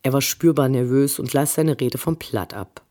Er 0.03 0.13
war 0.13 0.21
spürbar 0.21 0.69
nervös 0.69 1.17
und 1.17 1.33
las 1.33 1.55
seine 1.55 1.79
Rede 1.79 1.97
vom 1.97 2.17
Platt 2.17 2.53
ab. 2.53 2.81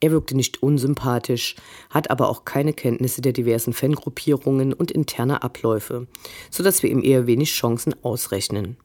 Er 0.00 0.12
wirkte 0.12 0.34
nicht 0.34 0.62
unsympathisch, 0.62 1.56
hat 1.90 2.10
aber 2.10 2.28
auch 2.28 2.44
keine 2.44 2.72
Kenntnisse 2.72 3.20
der 3.20 3.32
diversen 3.32 3.72
Fangruppierungen 3.72 4.72
und 4.72 4.90
interner 4.90 5.42
Abläufe, 5.42 6.06
so 6.50 6.62
dass 6.62 6.82
wir 6.82 6.90
ihm 6.90 7.02
eher 7.02 7.26
wenig 7.26 7.52
Chancen 7.52 7.94
ausrechnen. 8.02 8.76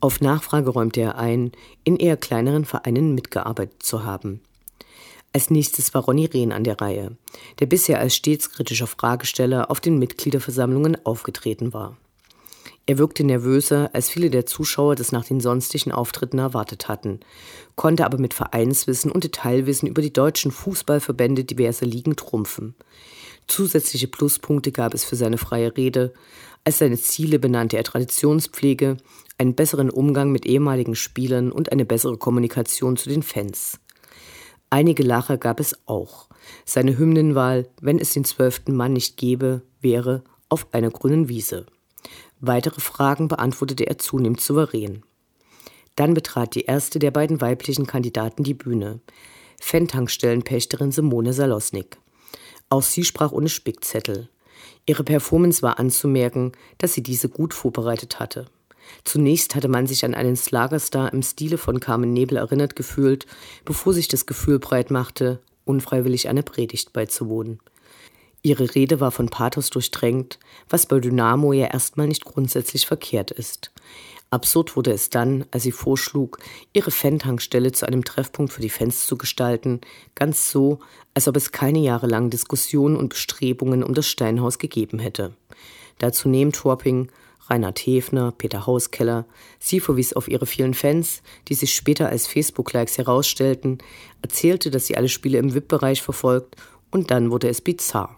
Auf 0.00 0.20
Nachfrage 0.22 0.70
räumte 0.70 1.02
er 1.02 1.18
ein, 1.18 1.52
in 1.84 1.96
eher 1.96 2.16
kleineren 2.16 2.64
Vereinen 2.64 3.14
mitgearbeitet 3.14 3.82
zu 3.82 4.04
haben. 4.04 4.40
Als 5.32 5.50
nächstes 5.50 5.92
war 5.94 6.04
Ronny 6.04 6.24
Rehn 6.24 6.52
an 6.52 6.64
der 6.64 6.80
Reihe, 6.80 7.16
der 7.58 7.66
bisher 7.66 8.00
als 8.00 8.16
stets 8.16 8.50
kritischer 8.50 8.86
Fragesteller 8.86 9.70
auf 9.70 9.80
den 9.80 9.98
Mitgliederversammlungen 9.98 11.04
aufgetreten 11.04 11.72
war. 11.72 11.98
Er 12.90 12.98
wirkte 12.98 13.22
nervöser, 13.22 13.88
als 13.92 14.10
viele 14.10 14.30
der 14.30 14.46
Zuschauer 14.46 14.96
das 14.96 15.12
nach 15.12 15.24
den 15.24 15.38
sonstigen 15.38 15.92
Auftritten 15.92 16.38
erwartet 16.40 16.88
hatten, 16.88 17.20
konnte 17.76 18.04
aber 18.04 18.18
mit 18.18 18.34
Vereinswissen 18.34 19.12
und 19.12 19.22
Detailwissen 19.22 19.88
über 19.88 20.02
die 20.02 20.12
deutschen 20.12 20.50
Fußballverbände 20.50 21.44
diverser 21.44 21.86
Ligen 21.86 22.16
trumpfen. 22.16 22.74
Zusätzliche 23.46 24.08
Pluspunkte 24.08 24.72
gab 24.72 24.92
es 24.92 25.04
für 25.04 25.14
seine 25.14 25.38
freie 25.38 25.76
Rede. 25.76 26.12
Als 26.64 26.78
seine 26.78 26.98
Ziele 26.98 27.38
benannte 27.38 27.76
er 27.76 27.84
Traditionspflege, 27.84 28.96
einen 29.38 29.54
besseren 29.54 29.90
Umgang 29.90 30.32
mit 30.32 30.44
ehemaligen 30.44 30.96
Spielern 30.96 31.52
und 31.52 31.70
eine 31.70 31.84
bessere 31.84 32.16
Kommunikation 32.16 32.96
zu 32.96 33.08
den 33.08 33.22
Fans. 33.22 33.78
Einige 34.68 35.04
Lacher 35.04 35.38
gab 35.38 35.60
es 35.60 35.78
auch. 35.86 36.28
Seine 36.64 36.98
Hymnenwahl, 36.98 37.68
wenn 37.80 38.00
es 38.00 38.14
den 38.14 38.24
zwölften 38.24 38.74
Mann 38.74 38.94
nicht 38.94 39.16
gäbe, 39.16 39.62
wäre 39.80 40.24
auf 40.48 40.66
einer 40.72 40.90
grünen 40.90 41.28
Wiese. 41.28 41.66
Weitere 42.40 42.80
Fragen 42.80 43.28
beantwortete 43.28 43.86
er 43.86 43.98
zunehmend 43.98 44.40
souverän. 44.40 45.02
Dann 45.96 46.14
betrat 46.14 46.54
die 46.54 46.62
erste 46.62 46.98
der 46.98 47.10
beiden 47.10 47.40
weiblichen 47.40 47.86
Kandidaten 47.86 48.44
die 48.44 48.54
Bühne, 48.54 49.00
Fan-Tankstellenpächterin 49.60 50.90
Simone 50.90 51.34
Salosnik. 51.34 51.98
Auch 52.70 52.82
sie 52.82 53.04
sprach 53.04 53.32
ohne 53.32 53.50
Spickzettel. 53.50 54.30
Ihre 54.86 55.04
Performance 55.04 55.60
war 55.60 55.78
anzumerken, 55.78 56.52
dass 56.78 56.94
sie 56.94 57.02
diese 57.02 57.28
gut 57.28 57.52
vorbereitet 57.52 58.20
hatte. 58.20 58.46
Zunächst 59.04 59.54
hatte 59.54 59.68
man 59.68 59.86
sich 59.86 60.04
an 60.04 60.14
einen 60.14 60.36
Slagerstar 60.36 61.12
im 61.12 61.22
Stile 61.22 61.58
von 61.58 61.78
Carmen 61.78 62.12
Nebel 62.12 62.38
erinnert 62.38 62.74
gefühlt, 62.74 63.26
bevor 63.64 63.92
sich 63.92 64.08
das 64.08 64.26
Gefühl 64.26 64.58
breit 64.58 64.90
machte, 64.90 65.40
unfreiwillig 65.64 66.28
eine 66.28 66.42
Predigt 66.42 66.92
beizuwohnen. 66.92 67.60
Ihre 68.42 68.74
Rede 68.74 69.00
war 69.00 69.10
von 69.10 69.28
Pathos 69.28 69.68
durchdrängt, 69.70 70.38
was 70.68 70.86
bei 70.86 70.98
Dynamo 70.98 71.52
ja 71.52 71.66
erstmal 71.66 72.08
nicht 72.08 72.24
grundsätzlich 72.24 72.86
verkehrt 72.86 73.30
ist. 73.30 73.70
Absurd 74.30 74.76
wurde 74.76 74.92
es 74.92 75.10
dann, 75.10 75.44
als 75.50 75.64
sie 75.64 75.72
vorschlug, 75.72 76.38
ihre 76.72 76.90
Fan-Tankstelle 76.90 77.72
zu 77.72 77.86
einem 77.86 78.04
Treffpunkt 78.04 78.52
für 78.52 78.62
die 78.62 78.70
Fans 78.70 79.06
zu 79.06 79.18
gestalten, 79.18 79.80
ganz 80.14 80.50
so, 80.50 80.78
als 81.14 81.26
ob 81.26 81.36
es 81.36 81.52
keine 81.52 81.80
jahrelangen 81.80 82.30
Diskussionen 82.30 82.96
und 82.96 83.08
Bestrebungen 83.08 83.82
um 83.82 83.92
das 83.92 84.06
Steinhaus 84.06 84.58
gegeben 84.58 85.00
hätte. 85.00 85.34
Dazu 85.98 86.28
neben 86.28 86.52
Torping 86.52 87.10
Reinhard 87.50 87.80
Hefner, 87.80 88.30
Peter 88.30 88.66
Hauskeller. 88.66 89.26
Sie 89.58 89.80
verwies 89.80 90.12
auf 90.12 90.28
ihre 90.28 90.46
vielen 90.46 90.72
Fans, 90.72 91.22
die 91.48 91.54
sich 91.54 91.74
später 91.74 92.08
als 92.08 92.28
Facebook-Likes 92.28 92.96
herausstellten, 92.96 93.78
erzählte, 94.22 94.70
dass 94.70 94.86
sie 94.86 94.96
alle 94.96 95.08
Spiele 95.08 95.38
im 95.38 95.52
VIP-Bereich 95.52 96.00
verfolgt 96.00 96.54
und 96.92 97.10
dann 97.10 97.32
wurde 97.32 97.48
es 97.48 97.60
bizarr. 97.60 98.16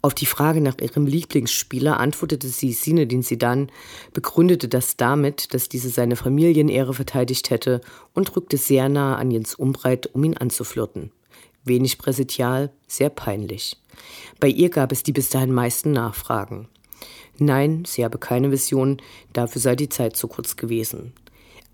Auf 0.00 0.14
die 0.14 0.26
Frage 0.26 0.60
nach 0.60 0.78
ihrem 0.80 1.06
Lieblingsspieler 1.06 1.98
antwortete 1.98 2.48
sie 2.48 2.72
Sinedin 2.72 3.22
Sidan, 3.22 3.70
begründete 4.12 4.68
das 4.68 4.96
damit, 4.96 5.52
dass 5.54 5.68
diese 5.68 5.88
seine 5.88 6.14
Familienehre 6.14 6.94
verteidigt 6.94 7.50
hätte 7.50 7.80
und 8.14 8.36
rückte 8.36 8.58
sehr 8.58 8.88
nah 8.88 9.16
an 9.16 9.32
Jens 9.32 9.56
Umbreit, 9.56 10.08
um 10.12 10.22
ihn 10.22 10.36
anzuflirten. 10.36 11.10
Wenig 11.64 11.98
präsential, 11.98 12.70
sehr 12.86 13.10
peinlich. 13.10 13.76
Bei 14.38 14.46
ihr 14.46 14.70
gab 14.70 14.92
es 14.92 15.02
die 15.02 15.12
bis 15.12 15.30
dahin 15.30 15.52
meisten 15.52 15.90
Nachfragen. 15.90 16.68
Nein, 17.38 17.84
sie 17.84 18.04
habe 18.04 18.18
keine 18.18 18.52
Vision, 18.52 18.98
dafür 19.32 19.60
sei 19.60 19.74
die 19.74 19.88
Zeit 19.88 20.16
zu 20.16 20.28
kurz 20.28 20.56
gewesen. 20.56 21.12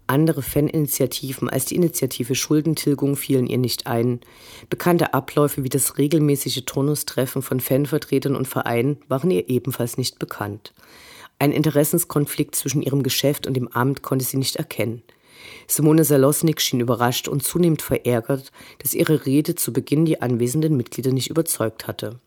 Andere 0.07 0.43
Faninitiativen 0.43 1.49
als 1.49 1.65
die 1.65 1.77
Initiative 1.77 2.35
Schuldentilgung 2.35 3.17
fielen 3.17 3.47
ihr 3.47 3.57
nicht 3.57 3.87
ein. 3.87 4.21
Bekannte 4.69 5.15
Abläufe 5.15 5.65
wie 5.65 5.71
das 5.71 5.97
regelmäßige 5.97 6.65
Turnustreffen 6.67 7.41
von 7.41 7.59
Fanvertretern 7.59 8.37
und 8.37 8.47
Vereinen 8.47 8.99
waren 9.09 9.31
ihr 9.31 9.49
ebenfalls 9.49 9.97
nicht 9.97 10.19
bekannt. 10.19 10.75
Ein 11.39 11.53
Interessenskonflikt 11.53 12.55
zwischen 12.55 12.83
ihrem 12.83 13.03
Geschäft 13.03 13.47
und 13.47 13.55
dem 13.55 13.69
Amt 13.69 14.03
konnte 14.03 14.27
sie 14.27 14.37
nicht 14.37 14.57
erkennen. 14.57 15.03
Simone 15.67 16.05
Salosnik 16.05 16.61
schien 16.61 16.81
überrascht 16.81 17.27
und 17.27 17.43
zunehmend 17.43 17.81
verärgert, 17.81 18.53
dass 18.83 18.95
ihre 18.95 19.25
Rede 19.25 19.55
zu 19.55 19.73
Beginn 19.73 20.05
die 20.05 20.21
anwesenden 20.21 20.77
Mitglieder 20.77 21.13
nicht 21.13 21.31
überzeugt 21.31 21.87
hatte. 21.87 22.21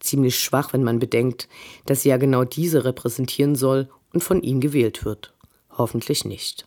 Ziemlich 0.00 0.38
schwach, 0.38 0.74
wenn 0.74 0.84
man 0.84 0.98
bedenkt, 0.98 1.48
dass 1.86 2.02
sie 2.02 2.10
ja 2.10 2.18
genau 2.18 2.44
diese 2.44 2.84
repräsentieren 2.84 3.56
soll 3.56 3.88
und 4.12 4.22
von 4.22 4.42
ihnen 4.42 4.60
gewählt 4.60 5.06
wird. 5.06 5.32
Hoffentlich 5.70 6.24
nicht. 6.26 6.66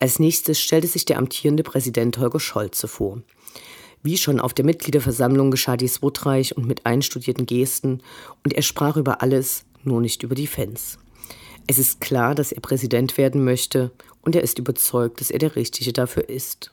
Als 0.00 0.18
nächstes 0.18 0.58
stellte 0.58 0.86
sich 0.86 1.04
der 1.04 1.18
amtierende 1.18 1.62
Präsident 1.62 2.16
Holger 2.16 2.40
Scholze 2.40 2.88
vor. 2.88 3.20
Wie 4.02 4.16
schon 4.16 4.40
auf 4.40 4.54
der 4.54 4.64
Mitgliederversammlung 4.64 5.50
geschah 5.50 5.76
dies 5.76 6.00
wortreich 6.00 6.56
und 6.56 6.66
mit 6.66 6.86
einstudierten 6.86 7.44
Gesten, 7.44 8.02
und 8.42 8.54
er 8.54 8.62
sprach 8.62 8.96
über 8.96 9.20
alles, 9.20 9.64
nur 9.84 10.00
nicht 10.00 10.22
über 10.22 10.34
die 10.34 10.46
Fans. 10.46 10.98
Es 11.66 11.78
ist 11.78 12.00
klar, 12.00 12.34
dass 12.34 12.50
er 12.50 12.62
Präsident 12.62 13.18
werden 13.18 13.44
möchte, 13.44 13.92
und 14.22 14.34
er 14.34 14.42
ist 14.42 14.58
überzeugt, 14.58 15.20
dass 15.20 15.30
er 15.30 15.38
der 15.38 15.54
Richtige 15.54 15.92
dafür 15.92 16.30
ist. 16.30 16.72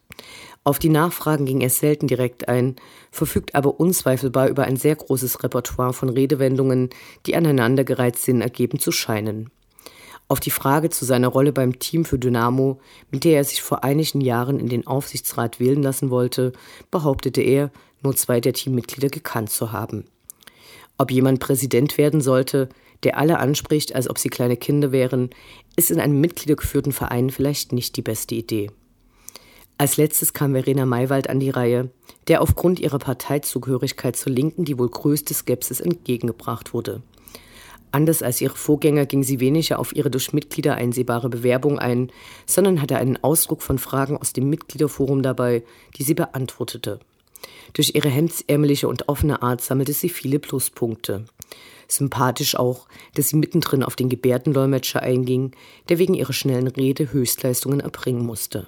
Auf 0.64 0.80
die 0.80 0.90
Nachfragen 0.90 1.46
ging 1.46 1.60
er 1.60 1.70
selten 1.70 2.08
direkt 2.08 2.48
ein, 2.48 2.78
verfügt 3.12 3.56
aber 3.56 3.78
unzweifelbar 3.80 4.48
über 4.48 4.64
ein 4.64 4.78
sehr 4.78 4.96
großes 4.96 5.44
Repertoire 5.44 5.94
von 5.94 6.08
Redewendungen, 6.08 6.92
die 7.26 7.36
aneinandergereizt 7.36 8.24
Sinn 8.24 8.40
ergeben 8.40 8.80
zu 8.80 8.94
scheinen. 8.94 9.50
Auf 10.30 10.42
die 10.42 10.52
Frage 10.52 10.90
zu 10.90 11.06
seiner 11.06 11.30
Rolle 11.30 11.54
beim 11.54 11.80
Team 11.80 12.04
für 12.04 12.20
Dynamo, 12.20 12.82
mit 13.12 13.24
der 13.24 13.38
er 13.38 13.44
sich 13.46 13.62
vor 13.62 13.86
einigen 13.86 14.20
Jahren 14.20 14.60
in 14.60 14.68
den 14.68 14.86
Aufsichtsrat 14.86 15.60
wählen 15.60 15.82
lassen 15.82 16.10
wollte, 16.10 16.52
behauptete 16.92 17.42
er, 17.42 17.72
nur 18.04 18.16
zwei 18.16 18.42
der 18.42 18.54
Teammitglieder 18.54 19.10
gekannt 19.10 19.50
zu 19.50 19.72
haben. 19.72 20.06
Ob 20.98 21.12
jemand 21.12 21.40
Präsident 21.40 21.98
werden 21.98 22.20
sollte, 22.22 22.68
der 23.04 23.18
alle 23.18 23.40
anspricht, 23.40 23.96
als 23.96 24.10
ob 24.10 24.18
sie 24.18 24.30
kleine 24.30 24.58
Kinder 24.58 24.92
wären, 24.92 25.30
ist 25.76 25.92
in 25.92 26.00
einem 26.00 26.20
mitgliedergeführten 26.20 26.92
Verein 26.92 27.30
vielleicht 27.30 27.72
nicht 27.72 27.96
die 27.96 28.02
beste 28.02 28.36
Idee. 28.36 28.72
Als 29.78 29.98
letztes 29.98 30.34
kam 30.34 30.54
Verena 30.54 30.86
Maywald 30.88 31.30
an 31.30 31.40
die 31.40 31.52
Reihe, 31.52 31.92
der 32.28 32.42
aufgrund 32.42 32.80
ihrer 32.80 32.98
Parteizugehörigkeit 32.98 34.16
zur 34.16 34.32
Linken 34.32 34.66
die 34.66 34.78
wohl 34.78 34.90
größte 34.90 35.36
Skepsis 35.36 35.80
entgegengebracht 35.80 36.74
wurde. 36.74 37.04
Anders 37.92 38.22
als 38.22 38.42
ihre 38.42 38.56
Vorgänger 38.56 39.06
ging 39.06 39.24
sie 39.24 39.40
weniger 39.40 39.80
auf 39.80 39.96
ihre 39.96 40.12
durch 40.12 40.34
Mitglieder 40.34 40.76
einsehbare 40.76 41.30
Bewerbung 41.30 41.80
ein, 41.80 42.12
sondern 42.46 42.82
hatte 42.82 42.98
einen 42.98 43.22
Ausdruck 43.24 43.62
von 43.62 43.80
Fragen 43.80 44.18
aus 44.18 44.34
dem 44.34 44.50
Mitgliederforum 44.50 45.24
dabei, 45.24 45.64
die 45.98 46.04
sie 46.04 46.14
beantwortete. 46.14 47.00
Durch 47.74 47.94
ihre 47.96 48.10
hemdsärmeliche 48.10 48.88
und 48.88 49.08
offene 49.10 49.42
Art 49.42 49.62
sammelte 49.62 49.94
sie 49.94 50.10
viele 50.10 50.40
Pluspunkte. 50.40 51.26
Sympathisch 51.88 52.56
auch, 52.56 52.88
dass 53.14 53.30
sie 53.30 53.38
mittendrin 53.38 53.84
auf 53.84 53.96
den 53.96 54.10
Gebärdendolmetscher 54.10 55.02
einging, 55.02 55.52
der 55.88 56.00
wegen 56.00 56.14
ihrer 56.14 56.34
schnellen 56.34 56.68
Rede 56.68 57.14
Höchstleistungen 57.14 57.80
erbringen 57.80 58.26
musste. 58.26 58.68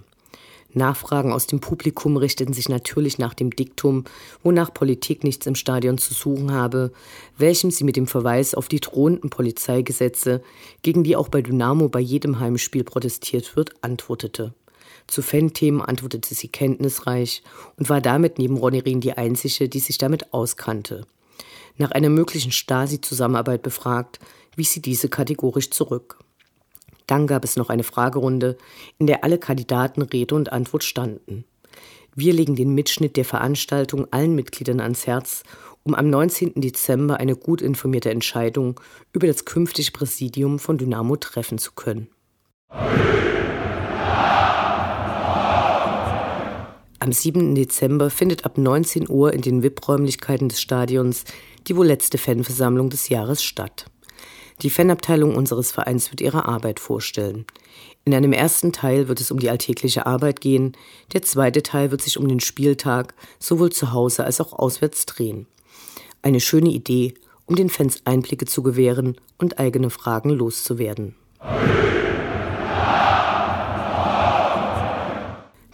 Nachfragen 0.74 1.32
aus 1.32 1.48
dem 1.48 1.60
Publikum 1.60 2.16
richteten 2.18 2.54
sich 2.54 2.70
natürlich 2.70 3.18
nach 3.18 3.34
dem 3.34 3.50
Diktum, 3.50 4.04
wonach 4.44 4.74
Politik 4.74 5.24
nichts 5.24 5.48
im 5.48 5.56
Stadion 5.56 5.98
zu 5.98 6.14
suchen 6.14 6.52
habe, 6.52 6.92
welchem 7.38 7.72
sie 7.72 7.84
mit 7.84 7.96
dem 7.96 8.06
Verweis 8.08 8.54
auf 8.54 8.68
die 8.68 8.80
drohenden 8.80 9.30
Polizeigesetze, 9.30 10.42
gegen 10.84 11.04
die 11.04 11.16
auch 11.16 11.30
bei 11.30 11.42
Dynamo 11.42 11.90
bei 11.90 12.00
jedem 12.00 12.40
Heimspiel 12.40 12.84
protestiert 12.84 13.56
wird, 13.56 13.72
antwortete. 13.82 14.54
Zu 15.08 15.24
Fan-Themen 15.24 15.82
antwortete 15.82 16.36
sie 16.36 16.50
kenntnisreich 16.50 17.42
und 17.78 17.90
war 17.90 18.00
damit 18.00 18.38
neben 18.38 18.58
Ronny 18.58 18.80
Rehn 18.80 19.02
die 19.02 19.14
einzige, 19.14 19.68
die 19.68 19.80
sich 19.80 19.98
damit 19.98 20.34
auskannte. 20.34 21.08
Nach 21.78 21.92
einer 21.92 22.10
möglichen 22.10 22.52
Stasi-Zusammenarbeit 22.52 23.64
befragt, 23.64 24.20
wies 24.56 24.74
sie 24.74 24.82
diese 24.82 25.10
kategorisch 25.10 25.72
zurück. 25.72 26.20
Dann 27.10 27.26
gab 27.26 27.44
es 27.44 27.56
noch 27.56 27.70
eine 27.70 27.84
Fragerunde, 27.84 28.56
in 29.00 29.08
der 29.08 29.24
alle 29.24 29.40
Kandidaten 29.40 30.04
Rede 30.04 30.36
und 30.36 30.52
Antwort 30.52 30.84
standen. 30.84 31.44
Wir 32.14 32.34
legen 32.34 32.56
den 32.56 32.76
Mitschnitt 32.76 33.18
der 33.18 33.26
Veranstaltung 33.26 34.06
allen 34.12 34.36
Mitgliedern 34.36 34.80
ans 34.80 35.08
Herz, 35.08 35.42
um 35.82 35.96
am 35.96 36.12
19. 36.12 36.62
Dezember 36.62 37.20
eine 37.20 37.36
gut 37.36 37.64
informierte 37.64 38.12
Entscheidung 38.12 38.80
über 39.12 39.26
das 39.26 39.46
künftige 39.46 39.92
Präsidium 39.92 40.60
von 40.60 40.78
Dynamo 40.78 41.16
treffen 41.16 41.58
zu 41.58 41.72
können. 41.72 42.10
Am 47.00 47.12
7. 47.12 47.56
Dezember 47.56 48.12
findet 48.12 48.46
ab 48.46 48.60
19 48.60 49.10
Uhr 49.10 49.34
in 49.34 49.42
den 49.42 49.64
VIP-Räumlichkeiten 49.64 50.50
des 50.50 50.62
Stadions 50.62 51.24
die 51.68 51.76
wohl 51.76 51.88
letzte 51.88 52.20
Fanversammlung 52.20 52.92
des 52.92 53.10
Jahres 53.10 53.44
statt. 53.44 53.88
Die 54.62 54.70
Fanabteilung 54.70 55.38
unseres 55.38 55.72
Vereins 55.72 56.12
wird 56.12 56.20
ihre 56.20 56.46
Arbeit 56.46 56.82
vorstellen. 56.82 57.46
In 58.04 58.14
einem 58.14 58.34
ersten 58.34 58.74
Teil 58.74 59.08
wird 59.08 59.22
es 59.22 59.32
um 59.32 59.40
die 59.40 59.50
alltägliche 59.50 60.06
Arbeit 60.06 60.42
gehen, 60.42 60.74
der 61.14 61.22
zweite 61.22 61.64
Teil 61.64 61.92
wird 61.92 62.02
sich 62.02 62.18
um 62.18 62.28
den 62.28 62.42
Spieltag 62.42 63.14
sowohl 63.40 63.72
zu 63.72 63.94
Hause 63.94 64.26
als 64.26 64.42
auch 64.42 64.52
auswärts 64.52 65.06
drehen. 65.06 65.48
Eine 66.22 66.42
schöne 66.42 66.72
Idee, 66.72 67.14
um 67.46 67.56
den 67.56 67.70
Fans 67.70 68.02
Einblicke 68.04 68.46
zu 68.46 68.62
gewähren 68.62 69.16
und 69.38 69.60
eigene 69.60 69.90
Fragen 69.90 70.32
loszuwerden. 70.32 71.16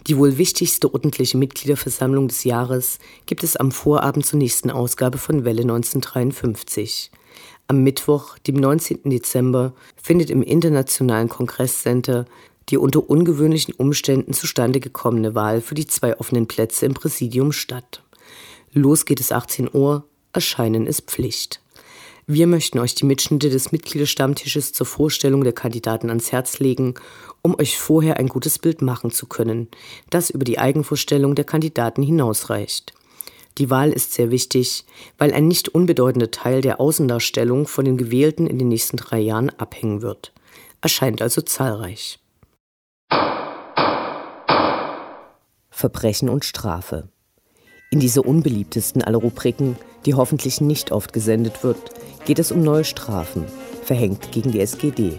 Die 0.06 0.16
wohl 0.16 0.38
wichtigste 0.38 0.94
ordentliche 0.94 1.36
Mitgliederversammlung 1.36 2.28
des 2.28 2.44
Jahres 2.44 3.00
gibt 3.26 3.42
es 3.42 3.56
am 3.56 3.72
Vorabend 3.72 4.24
zur 4.24 4.38
nächsten 4.38 4.70
Ausgabe 4.70 5.18
von 5.18 5.44
Welle 5.44 5.62
1953. 5.62 7.10
Am 7.68 7.82
Mittwoch, 7.82 8.38
dem 8.38 8.56
19. 8.56 9.10
Dezember, 9.10 9.74
findet 10.00 10.30
im 10.30 10.42
Internationalen 10.42 11.28
Kongresscenter 11.28 12.26
die 12.68 12.78
unter 12.78 13.08
ungewöhnlichen 13.08 13.74
Umständen 13.74 14.32
zustande 14.32 14.80
gekommene 14.80 15.34
Wahl 15.34 15.60
für 15.60 15.74
die 15.74 15.86
zwei 15.86 16.18
offenen 16.18 16.46
Plätze 16.46 16.86
im 16.86 16.94
Präsidium 16.94 17.52
statt. 17.52 18.02
Los 18.72 19.04
geht 19.04 19.20
es 19.20 19.32
18 19.32 19.70
Uhr, 19.72 20.04
Erscheinen 20.32 20.86
ist 20.86 21.02
Pflicht. 21.02 21.60
Wir 22.26 22.48
möchten 22.48 22.80
euch 22.80 22.96
die 22.96 23.06
Mitschnitte 23.06 23.50
des 23.50 23.70
Mitgliederstammtisches 23.70 24.72
zur 24.72 24.86
Vorstellung 24.86 25.44
der 25.44 25.52
Kandidaten 25.52 26.08
ans 26.08 26.32
Herz 26.32 26.58
legen, 26.58 26.94
um 27.40 27.56
euch 27.58 27.78
vorher 27.78 28.16
ein 28.16 28.28
gutes 28.28 28.58
Bild 28.58 28.82
machen 28.82 29.12
zu 29.12 29.26
können, 29.26 29.68
das 30.10 30.30
über 30.30 30.44
die 30.44 30.58
Eigenvorstellung 30.58 31.36
der 31.36 31.44
Kandidaten 31.44 32.02
hinausreicht. 32.02 32.92
Die 33.58 33.70
Wahl 33.70 33.90
ist 33.90 34.12
sehr 34.12 34.30
wichtig, 34.30 34.84
weil 35.16 35.32
ein 35.32 35.48
nicht 35.48 35.68
unbedeutender 35.70 36.30
Teil 36.30 36.60
der 36.60 36.78
Außendarstellung 36.78 37.66
von 37.66 37.86
den 37.86 37.96
Gewählten 37.96 38.46
in 38.46 38.58
den 38.58 38.68
nächsten 38.68 38.98
drei 38.98 39.18
Jahren 39.18 39.50
abhängen 39.50 40.02
wird. 40.02 40.32
Erscheint 40.82 41.22
also 41.22 41.40
zahlreich. 41.40 42.18
Verbrechen 45.70 46.28
und 46.28 46.44
Strafe. 46.44 47.08
In 47.90 48.00
dieser 48.00 48.26
unbeliebtesten 48.26 49.02
aller 49.02 49.18
Rubriken, 49.18 49.76
die 50.04 50.14
hoffentlich 50.14 50.60
nicht 50.60 50.92
oft 50.92 51.12
gesendet 51.12 51.64
wird, 51.64 51.78
geht 52.26 52.38
es 52.38 52.52
um 52.52 52.62
neue 52.62 52.84
Strafen, 52.84 53.44
verhängt 53.84 54.32
gegen 54.32 54.52
die 54.52 54.60
SGD. 54.60 55.18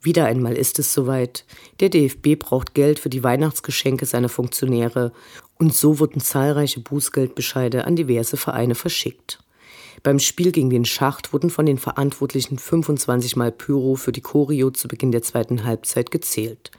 Wieder 0.00 0.26
einmal 0.26 0.56
ist 0.56 0.78
es 0.78 0.94
soweit. 0.94 1.44
Der 1.80 1.88
DFB 1.88 2.38
braucht 2.38 2.74
Geld 2.74 2.98
für 2.98 3.10
die 3.10 3.24
Weihnachtsgeschenke 3.24 4.06
seiner 4.06 4.28
Funktionäre 4.28 5.12
und 5.58 5.74
so 5.74 5.98
wurden 5.98 6.20
zahlreiche 6.20 6.80
Bußgeldbescheide 6.80 7.84
an 7.84 7.96
diverse 7.96 8.36
Vereine 8.36 8.76
verschickt. 8.76 9.40
Beim 10.04 10.20
Spiel 10.20 10.52
gegen 10.52 10.70
den 10.70 10.84
Schacht 10.84 11.32
wurden 11.32 11.50
von 11.50 11.66
den 11.66 11.78
Verantwortlichen 11.78 12.58
25 12.58 13.34
Mal 13.34 13.50
Pyro 13.50 13.96
für 13.96 14.12
die 14.12 14.20
Choreo 14.20 14.70
zu 14.70 14.86
Beginn 14.86 15.10
der 15.10 15.22
zweiten 15.22 15.64
Halbzeit 15.64 16.12
gezählt. 16.12 16.70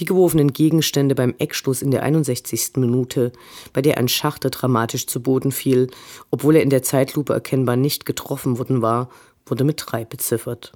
Die 0.00 0.04
geworfenen 0.04 0.52
Gegenstände 0.52 1.14
beim 1.14 1.34
Eckstoß 1.38 1.82
in 1.82 1.92
der 1.92 2.02
61. 2.02 2.72
Minute, 2.76 3.32
bei 3.72 3.82
der 3.82 3.98
ein 3.98 4.08
Schachter 4.08 4.50
dramatisch 4.50 5.06
zu 5.06 5.22
Boden 5.22 5.52
fiel, 5.52 5.88
obwohl 6.30 6.56
er 6.56 6.62
in 6.62 6.70
der 6.70 6.82
Zeitlupe 6.82 7.32
erkennbar 7.32 7.76
nicht 7.76 8.06
getroffen 8.06 8.58
worden 8.58 8.82
war, 8.82 9.08
wurde 9.46 9.64
mit 9.64 9.82
drei 9.84 10.04
beziffert. 10.04 10.72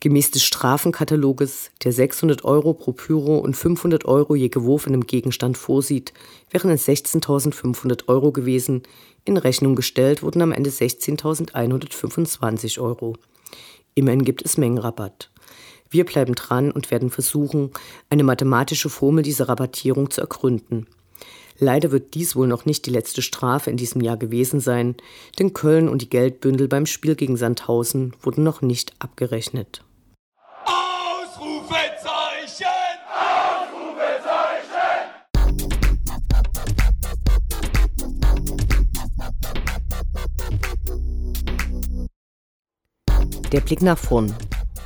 Gemäß 0.00 0.32
des 0.32 0.44
Strafenkataloges, 0.44 1.70
der 1.82 1.92
600 1.92 2.44
Euro 2.44 2.74
pro 2.74 2.92
Pyro 2.92 3.38
und 3.38 3.56
500 3.56 4.04
Euro 4.04 4.34
je 4.34 4.48
geworfenem 4.48 5.06
Gegenstand 5.06 5.56
vorsieht, 5.56 6.12
wären 6.50 6.70
es 6.70 6.86
16.500 6.86 8.08
Euro 8.08 8.32
gewesen. 8.32 8.82
In 9.24 9.36
Rechnung 9.36 9.74
gestellt 9.74 10.22
wurden 10.22 10.42
am 10.42 10.52
Ende 10.52 10.70
16.125 10.70 12.80
Euro. 12.80 13.16
Immerhin 13.94 14.24
gibt 14.24 14.44
es 14.44 14.58
Mengenrabatt. 14.58 15.30
Wir 15.88 16.04
bleiben 16.04 16.34
dran 16.34 16.72
und 16.72 16.90
werden 16.90 17.10
versuchen, 17.10 17.70
eine 18.10 18.24
mathematische 18.24 18.90
Formel 18.90 19.22
dieser 19.22 19.48
Rabattierung 19.48 20.10
zu 20.10 20.20
ergründen. 20.20 20.88
Leider 21.58 21.92
wird 21.92 22.14
dies 22.14 22.34
wohl 22.34 22.48
noch 22.48 22.64
nicht 22.64 22.86
die 22.86 22.90
letzte 22.90 23.22
Strafe 23.22 23.70
in 23.70 23.76
diesem 23.76 24.00
Jahr 24.00 24.16
gewesen 24.16 24.58
sein, 24.58 24.96
denn 25.38 25.52
Köln 25.52 25.88
und 25.88 26.02
die 26.02 26.10
Geldbündel 26.10 26.66
beim 26.66 26.84
Spiel 26.84 27.14
gegen 27.14 27.36
Sandhausen 27.36 28.16
wurden 28.20 28.42
noch 28.42 28.60
nicht 28.60 28.92
abgerechnet. 28.98 29.84
Ausrufezeichen! 30.64 32.66
Ausrufezeichen! 33.14 33.92
Der 43.52 43.60
Blick 43.60 43.82
nach 43.82 43.98
vorn. 43.98 44.34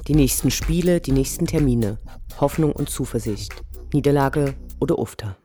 Die 0.07 0.15
nächsten 0.15 0.51
Spiele, 0.51 1.01
die 1.01 1.13
nächsten 1.13 1.47
Termine. 1.47 1.97
Hoffnung 2.41 2.73
und 2.73 2.91
Zuversicht. 2.91 3.55
Niederlage 3.95 4.55
oder 4.81 4.99
Ufter. 4.99 5.39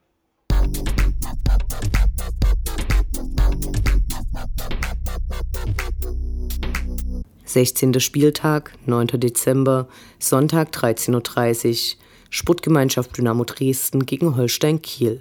16. 7.54 8.00
Spieltag, 8.00 8.74
9. 8.88 9.20
Dezember, 9.20 9.88
Sonntag 10.18 10.72
13.30 10.72 11.70
Uhr, 11.70 11.98
Sportgemeinschaft 12.32 13.16
Dynamo 13.16 13.44
Dresden 13.44 14.08
gegen 14.08 14.36
Holstein 14.36 14.82
Kiel. 14.82 15.20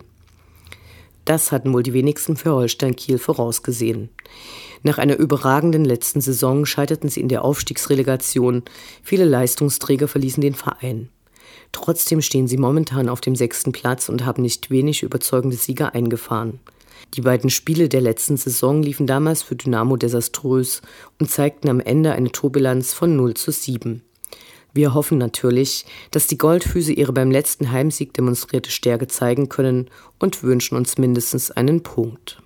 Das 1.26 1.52
hatten 1.52 1.74
wohl 1.74 1.82
die 1.82 1.92
wenigsten 1.92 2.38
für 2.38 2.52
Holstein 2.52 2.96
Kiel 2.96 3.18
vorausgesehen. 3.18 4.08
Nach 4.82 4.96
einer 4.96 5.18
überragenden 5.18 5.84
letzten 5.84 6.22
Saison 6.22 6.64
scheiterten 6.64 7.10
sie 7.10 7.20
in 7.20 7.28
der 7.28 7.44
Aufstiegsrelegation. 7.44 8.62
Viele 9.02 9.26
Leistungsträger 9.26 10.08
verließen 10.08 10.40
den 10.40 10.54
Verein. 10.54 11.10
Trotzdem 11.70 12.22
stehen 12.22 12.48
sie 12.48 12.56
momentan 12.56 13.10
auf 13.10 13.20
dem 13.20 13.36
sechsten 13.36 13.72
Platz 13.72 14.08
und 14.08 14.24
haben 14.24 14.40
nicht 14.40 14.70
wenig 14.70 15.02
überzeugende 15.02 15.56
Sieger 15.56 15.94
eingefahren. 15.94 16.60
Die 17.14 17.20
beiden 17.20 17.50
Spiele 17.50 17.88
der 17.88 18.00
letzten 18.00 18.36
Saison 18.36 18.82
liefen 18.82 19.06
damals 19.06 19.42
für 19.42 19.56
Dynamo 19.56 19.96
desaströs 19.96 20.82
und 21.18 21.30
zeigten 21.30 21.68
am 21.68 21.80
Ende 21.80 22.12
eine 22.12 22.32
Torbilanz 22.32 22.92
von 22.94 23.16
0 23.16 23.34
zu 23.34 23.50
7. 23.50 24.02
Wir 24.74 24.94
hoffen 24.94 25.18
natürlich, 25.18 25.84
dass 26.10 26.26
die 26.26 26.38
Goldfüße 26.38 26.92
ihre 26.92 27.12
beim 27.12 27.30
letzten 27.30 27.70
Heimsieg 27.72 28.14
demonstrierte 28.14 28.70
Stärke 28.70 29.06
zeigen 29.06 29.50
können 29.50 29.90
und 30.18 30.42
wünschen 30.42 30.76
uns 30.76 30.96
mindestens 30.96 31.50
einen 31.50 31.82
Punkt. 31.82 32.42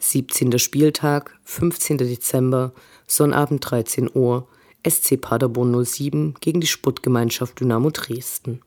Siebzehnter 0.00 0.58
Spieltag, 0.58 1.38
15. 1.44 1.98
Dezember, 1.98 2.72
Sonnabend 3.06 3.70
13 3.70 4.10
Uhr, 4.12 4.48
SC 4.88 5.20
Paderborn 5.20 5.84
07 5.84 6.34
gegen 6.40 6.60
die 6.60 6.66
Sputtgemeinschaft 6.66 7.60
Dynamo 7.60 7.90
Dresden. 7.90 8.62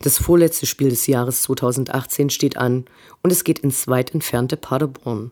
Das 0.00 0.18
vorletzte 0.18 0.66
Spiel 0.66 0.90
des 0.90 1.06
Jahres 1.06 1.42
2018 1.42 2.30
steht 2.30 2.56
an 2.56 2.84
und 3.22 3.30
es 3.30 3.44
geht 3.44 3.60
ins 3.60 3.88
weit 3.88 4.14
entfernte 4.14 4.56
Paderborn. 4.56 5.30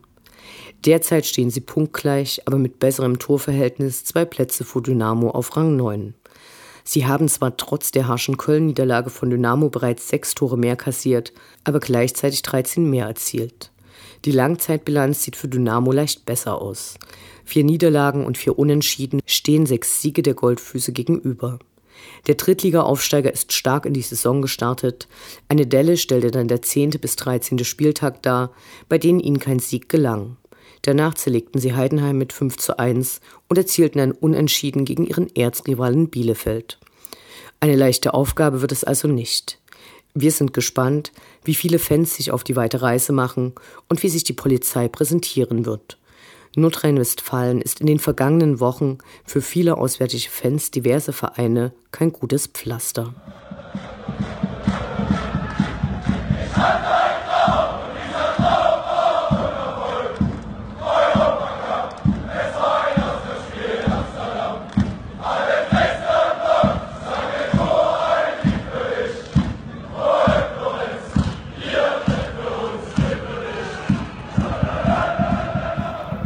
Derzeit 0.85 1.25
stehen 1.25 1.49
sie 1.49 1.61
punktgleich, 1.61 2.41
aber 2.45 2.57
mit 2.57 2.79
besserem 2.79 3.19
Torverhältnis 3.19 4.03
zwei 4.05 4.25
Plätze 4.25 4.63
vor 4.63 4.83
Dynamo 4.83 5.31
auf 5.31 5.55
Rang 5.55 5.75
9. 5.75 6.13
Sie 6.83 7.07
haben 7.07 7.27
zwar 7.27 7.57
trotz 7.57 7.91
der 7.91 8.07
harschen 8.07 8.37
Köln-Niederlage 8.37 9.09
von 9.09 9.31
Dynamo 9.31 9.69
bereits 9.69 10.07
sechs 10.07 10.35
Tore 10.35 10.57
mehr 10.57 10.75
kassiert, 10.75 11.33
aber 11.63 11.79
gleichzeitig 11.79 12.43
13 12.43 12.87
mehr 12.87 13.07
erzielt. 13.07 13.71
Die 14.23 14.31
Langzeitbilanz 14.31 15.23
sieht 15.23 15.35
für 15.35 15.47
Dynamo 15.47 15.91
leicht 15.91 16.25
besser 16.25 16.61
aus. 16.61 16.95
Vier 17.45 17.63
Niederlagen 17.63 18.25
und 18.25 18.37
vier 18.37 18.57
Unentschieden 18.57 19.21
stehen 19.25 19.65
sechs 19.65 20.01
Siege 20.01 20.23
der 20.23 20.33
Goldfüße 20.33 20.91
gegenüber. 20.91 21.59
Der 22.27 22.35
Drittliga-Aufsteiger 22.35 23.31
ist 23.31 23.53
stark 23.53 23.85
in 23.85 23.93
die 23.93 24.01
Saison 24.01 24.41
gestartet. 24.41 25.07
Eine 25.47 25.67
Delle 25.67 25.95
stellte 25.95 26.31
dann 26.31 26.47
der 26.47 26.61
10. 26.61 26.91
bis 27.01 27.15
13. 27.15 27.63
Spieltag 27.63 28.21
dar, 28.23 28.51
bei 28.89 28.97
denen 28.97 29.19
ihnen 29.19 29.39
kein 29.39 29.59
Sieg 29.59 29.87
gelang. 29.89 30.37
Danach 30.81 31.13
zerlegten 31.13 31.61
sie 31.61 31.73
Heidenheim 31.73 32.17
mit 32.17 32.33
5 32.33 32.57
zu 32.57 32.77
1 32.77 33.21
und 33.47 33.57
erzielten 33.57 33.99
ein 33.99 34.11
Unentschieden 34.11 34.85
gegen 34.85 35.05
ihren 35.05 35.33
Erzrivalen 35.35 36.09
Bielefeld. 36.09 36.79
Eine 37.59 37.75
leichte 37.75 38.13
Aufgabe 38.13 38.61
wird 38.61 38.71
es 38.71 38.83
also 38.83 39.07
nicht. 39.07 39.59
Wir 40.13 40.31
sind 40.31 40.53
gespannt, 40.53 41.11
wie 41.43 41.55
viele 41.55 41.79
Fans 41.79 42.15
sich 42.15 42.31
auf 42.31 42.43
die 42.43 42.55
weite 42.55 42.81
Reise 42.81 43.13
machen 43.13 43.53
und 43.89 44.01
wie 44.03 44.09
sich 44.09 44.23
die 44.23 44.33
Polizei 44.33 44.87
präsentieren 44.87 45.65
wird. 45.65 45.97
Nordrhein-Westfalen 46.57 47.61
ist 47.61 47.81
in 47.81 47.87
den 47.87 47.99
vergangenen 47.99 48.59
Wochen 48.59 48.97
für 49.25 49.41
viele 49.41 49.77
auswärtige 49.77 50.29
Fans 50.29 50.71
diverse 50.71 51.13
Vereine 51.13 51.73
kein 51.91 52.11
gutes 52.11 52.47
Pflaster. 52.47 53.13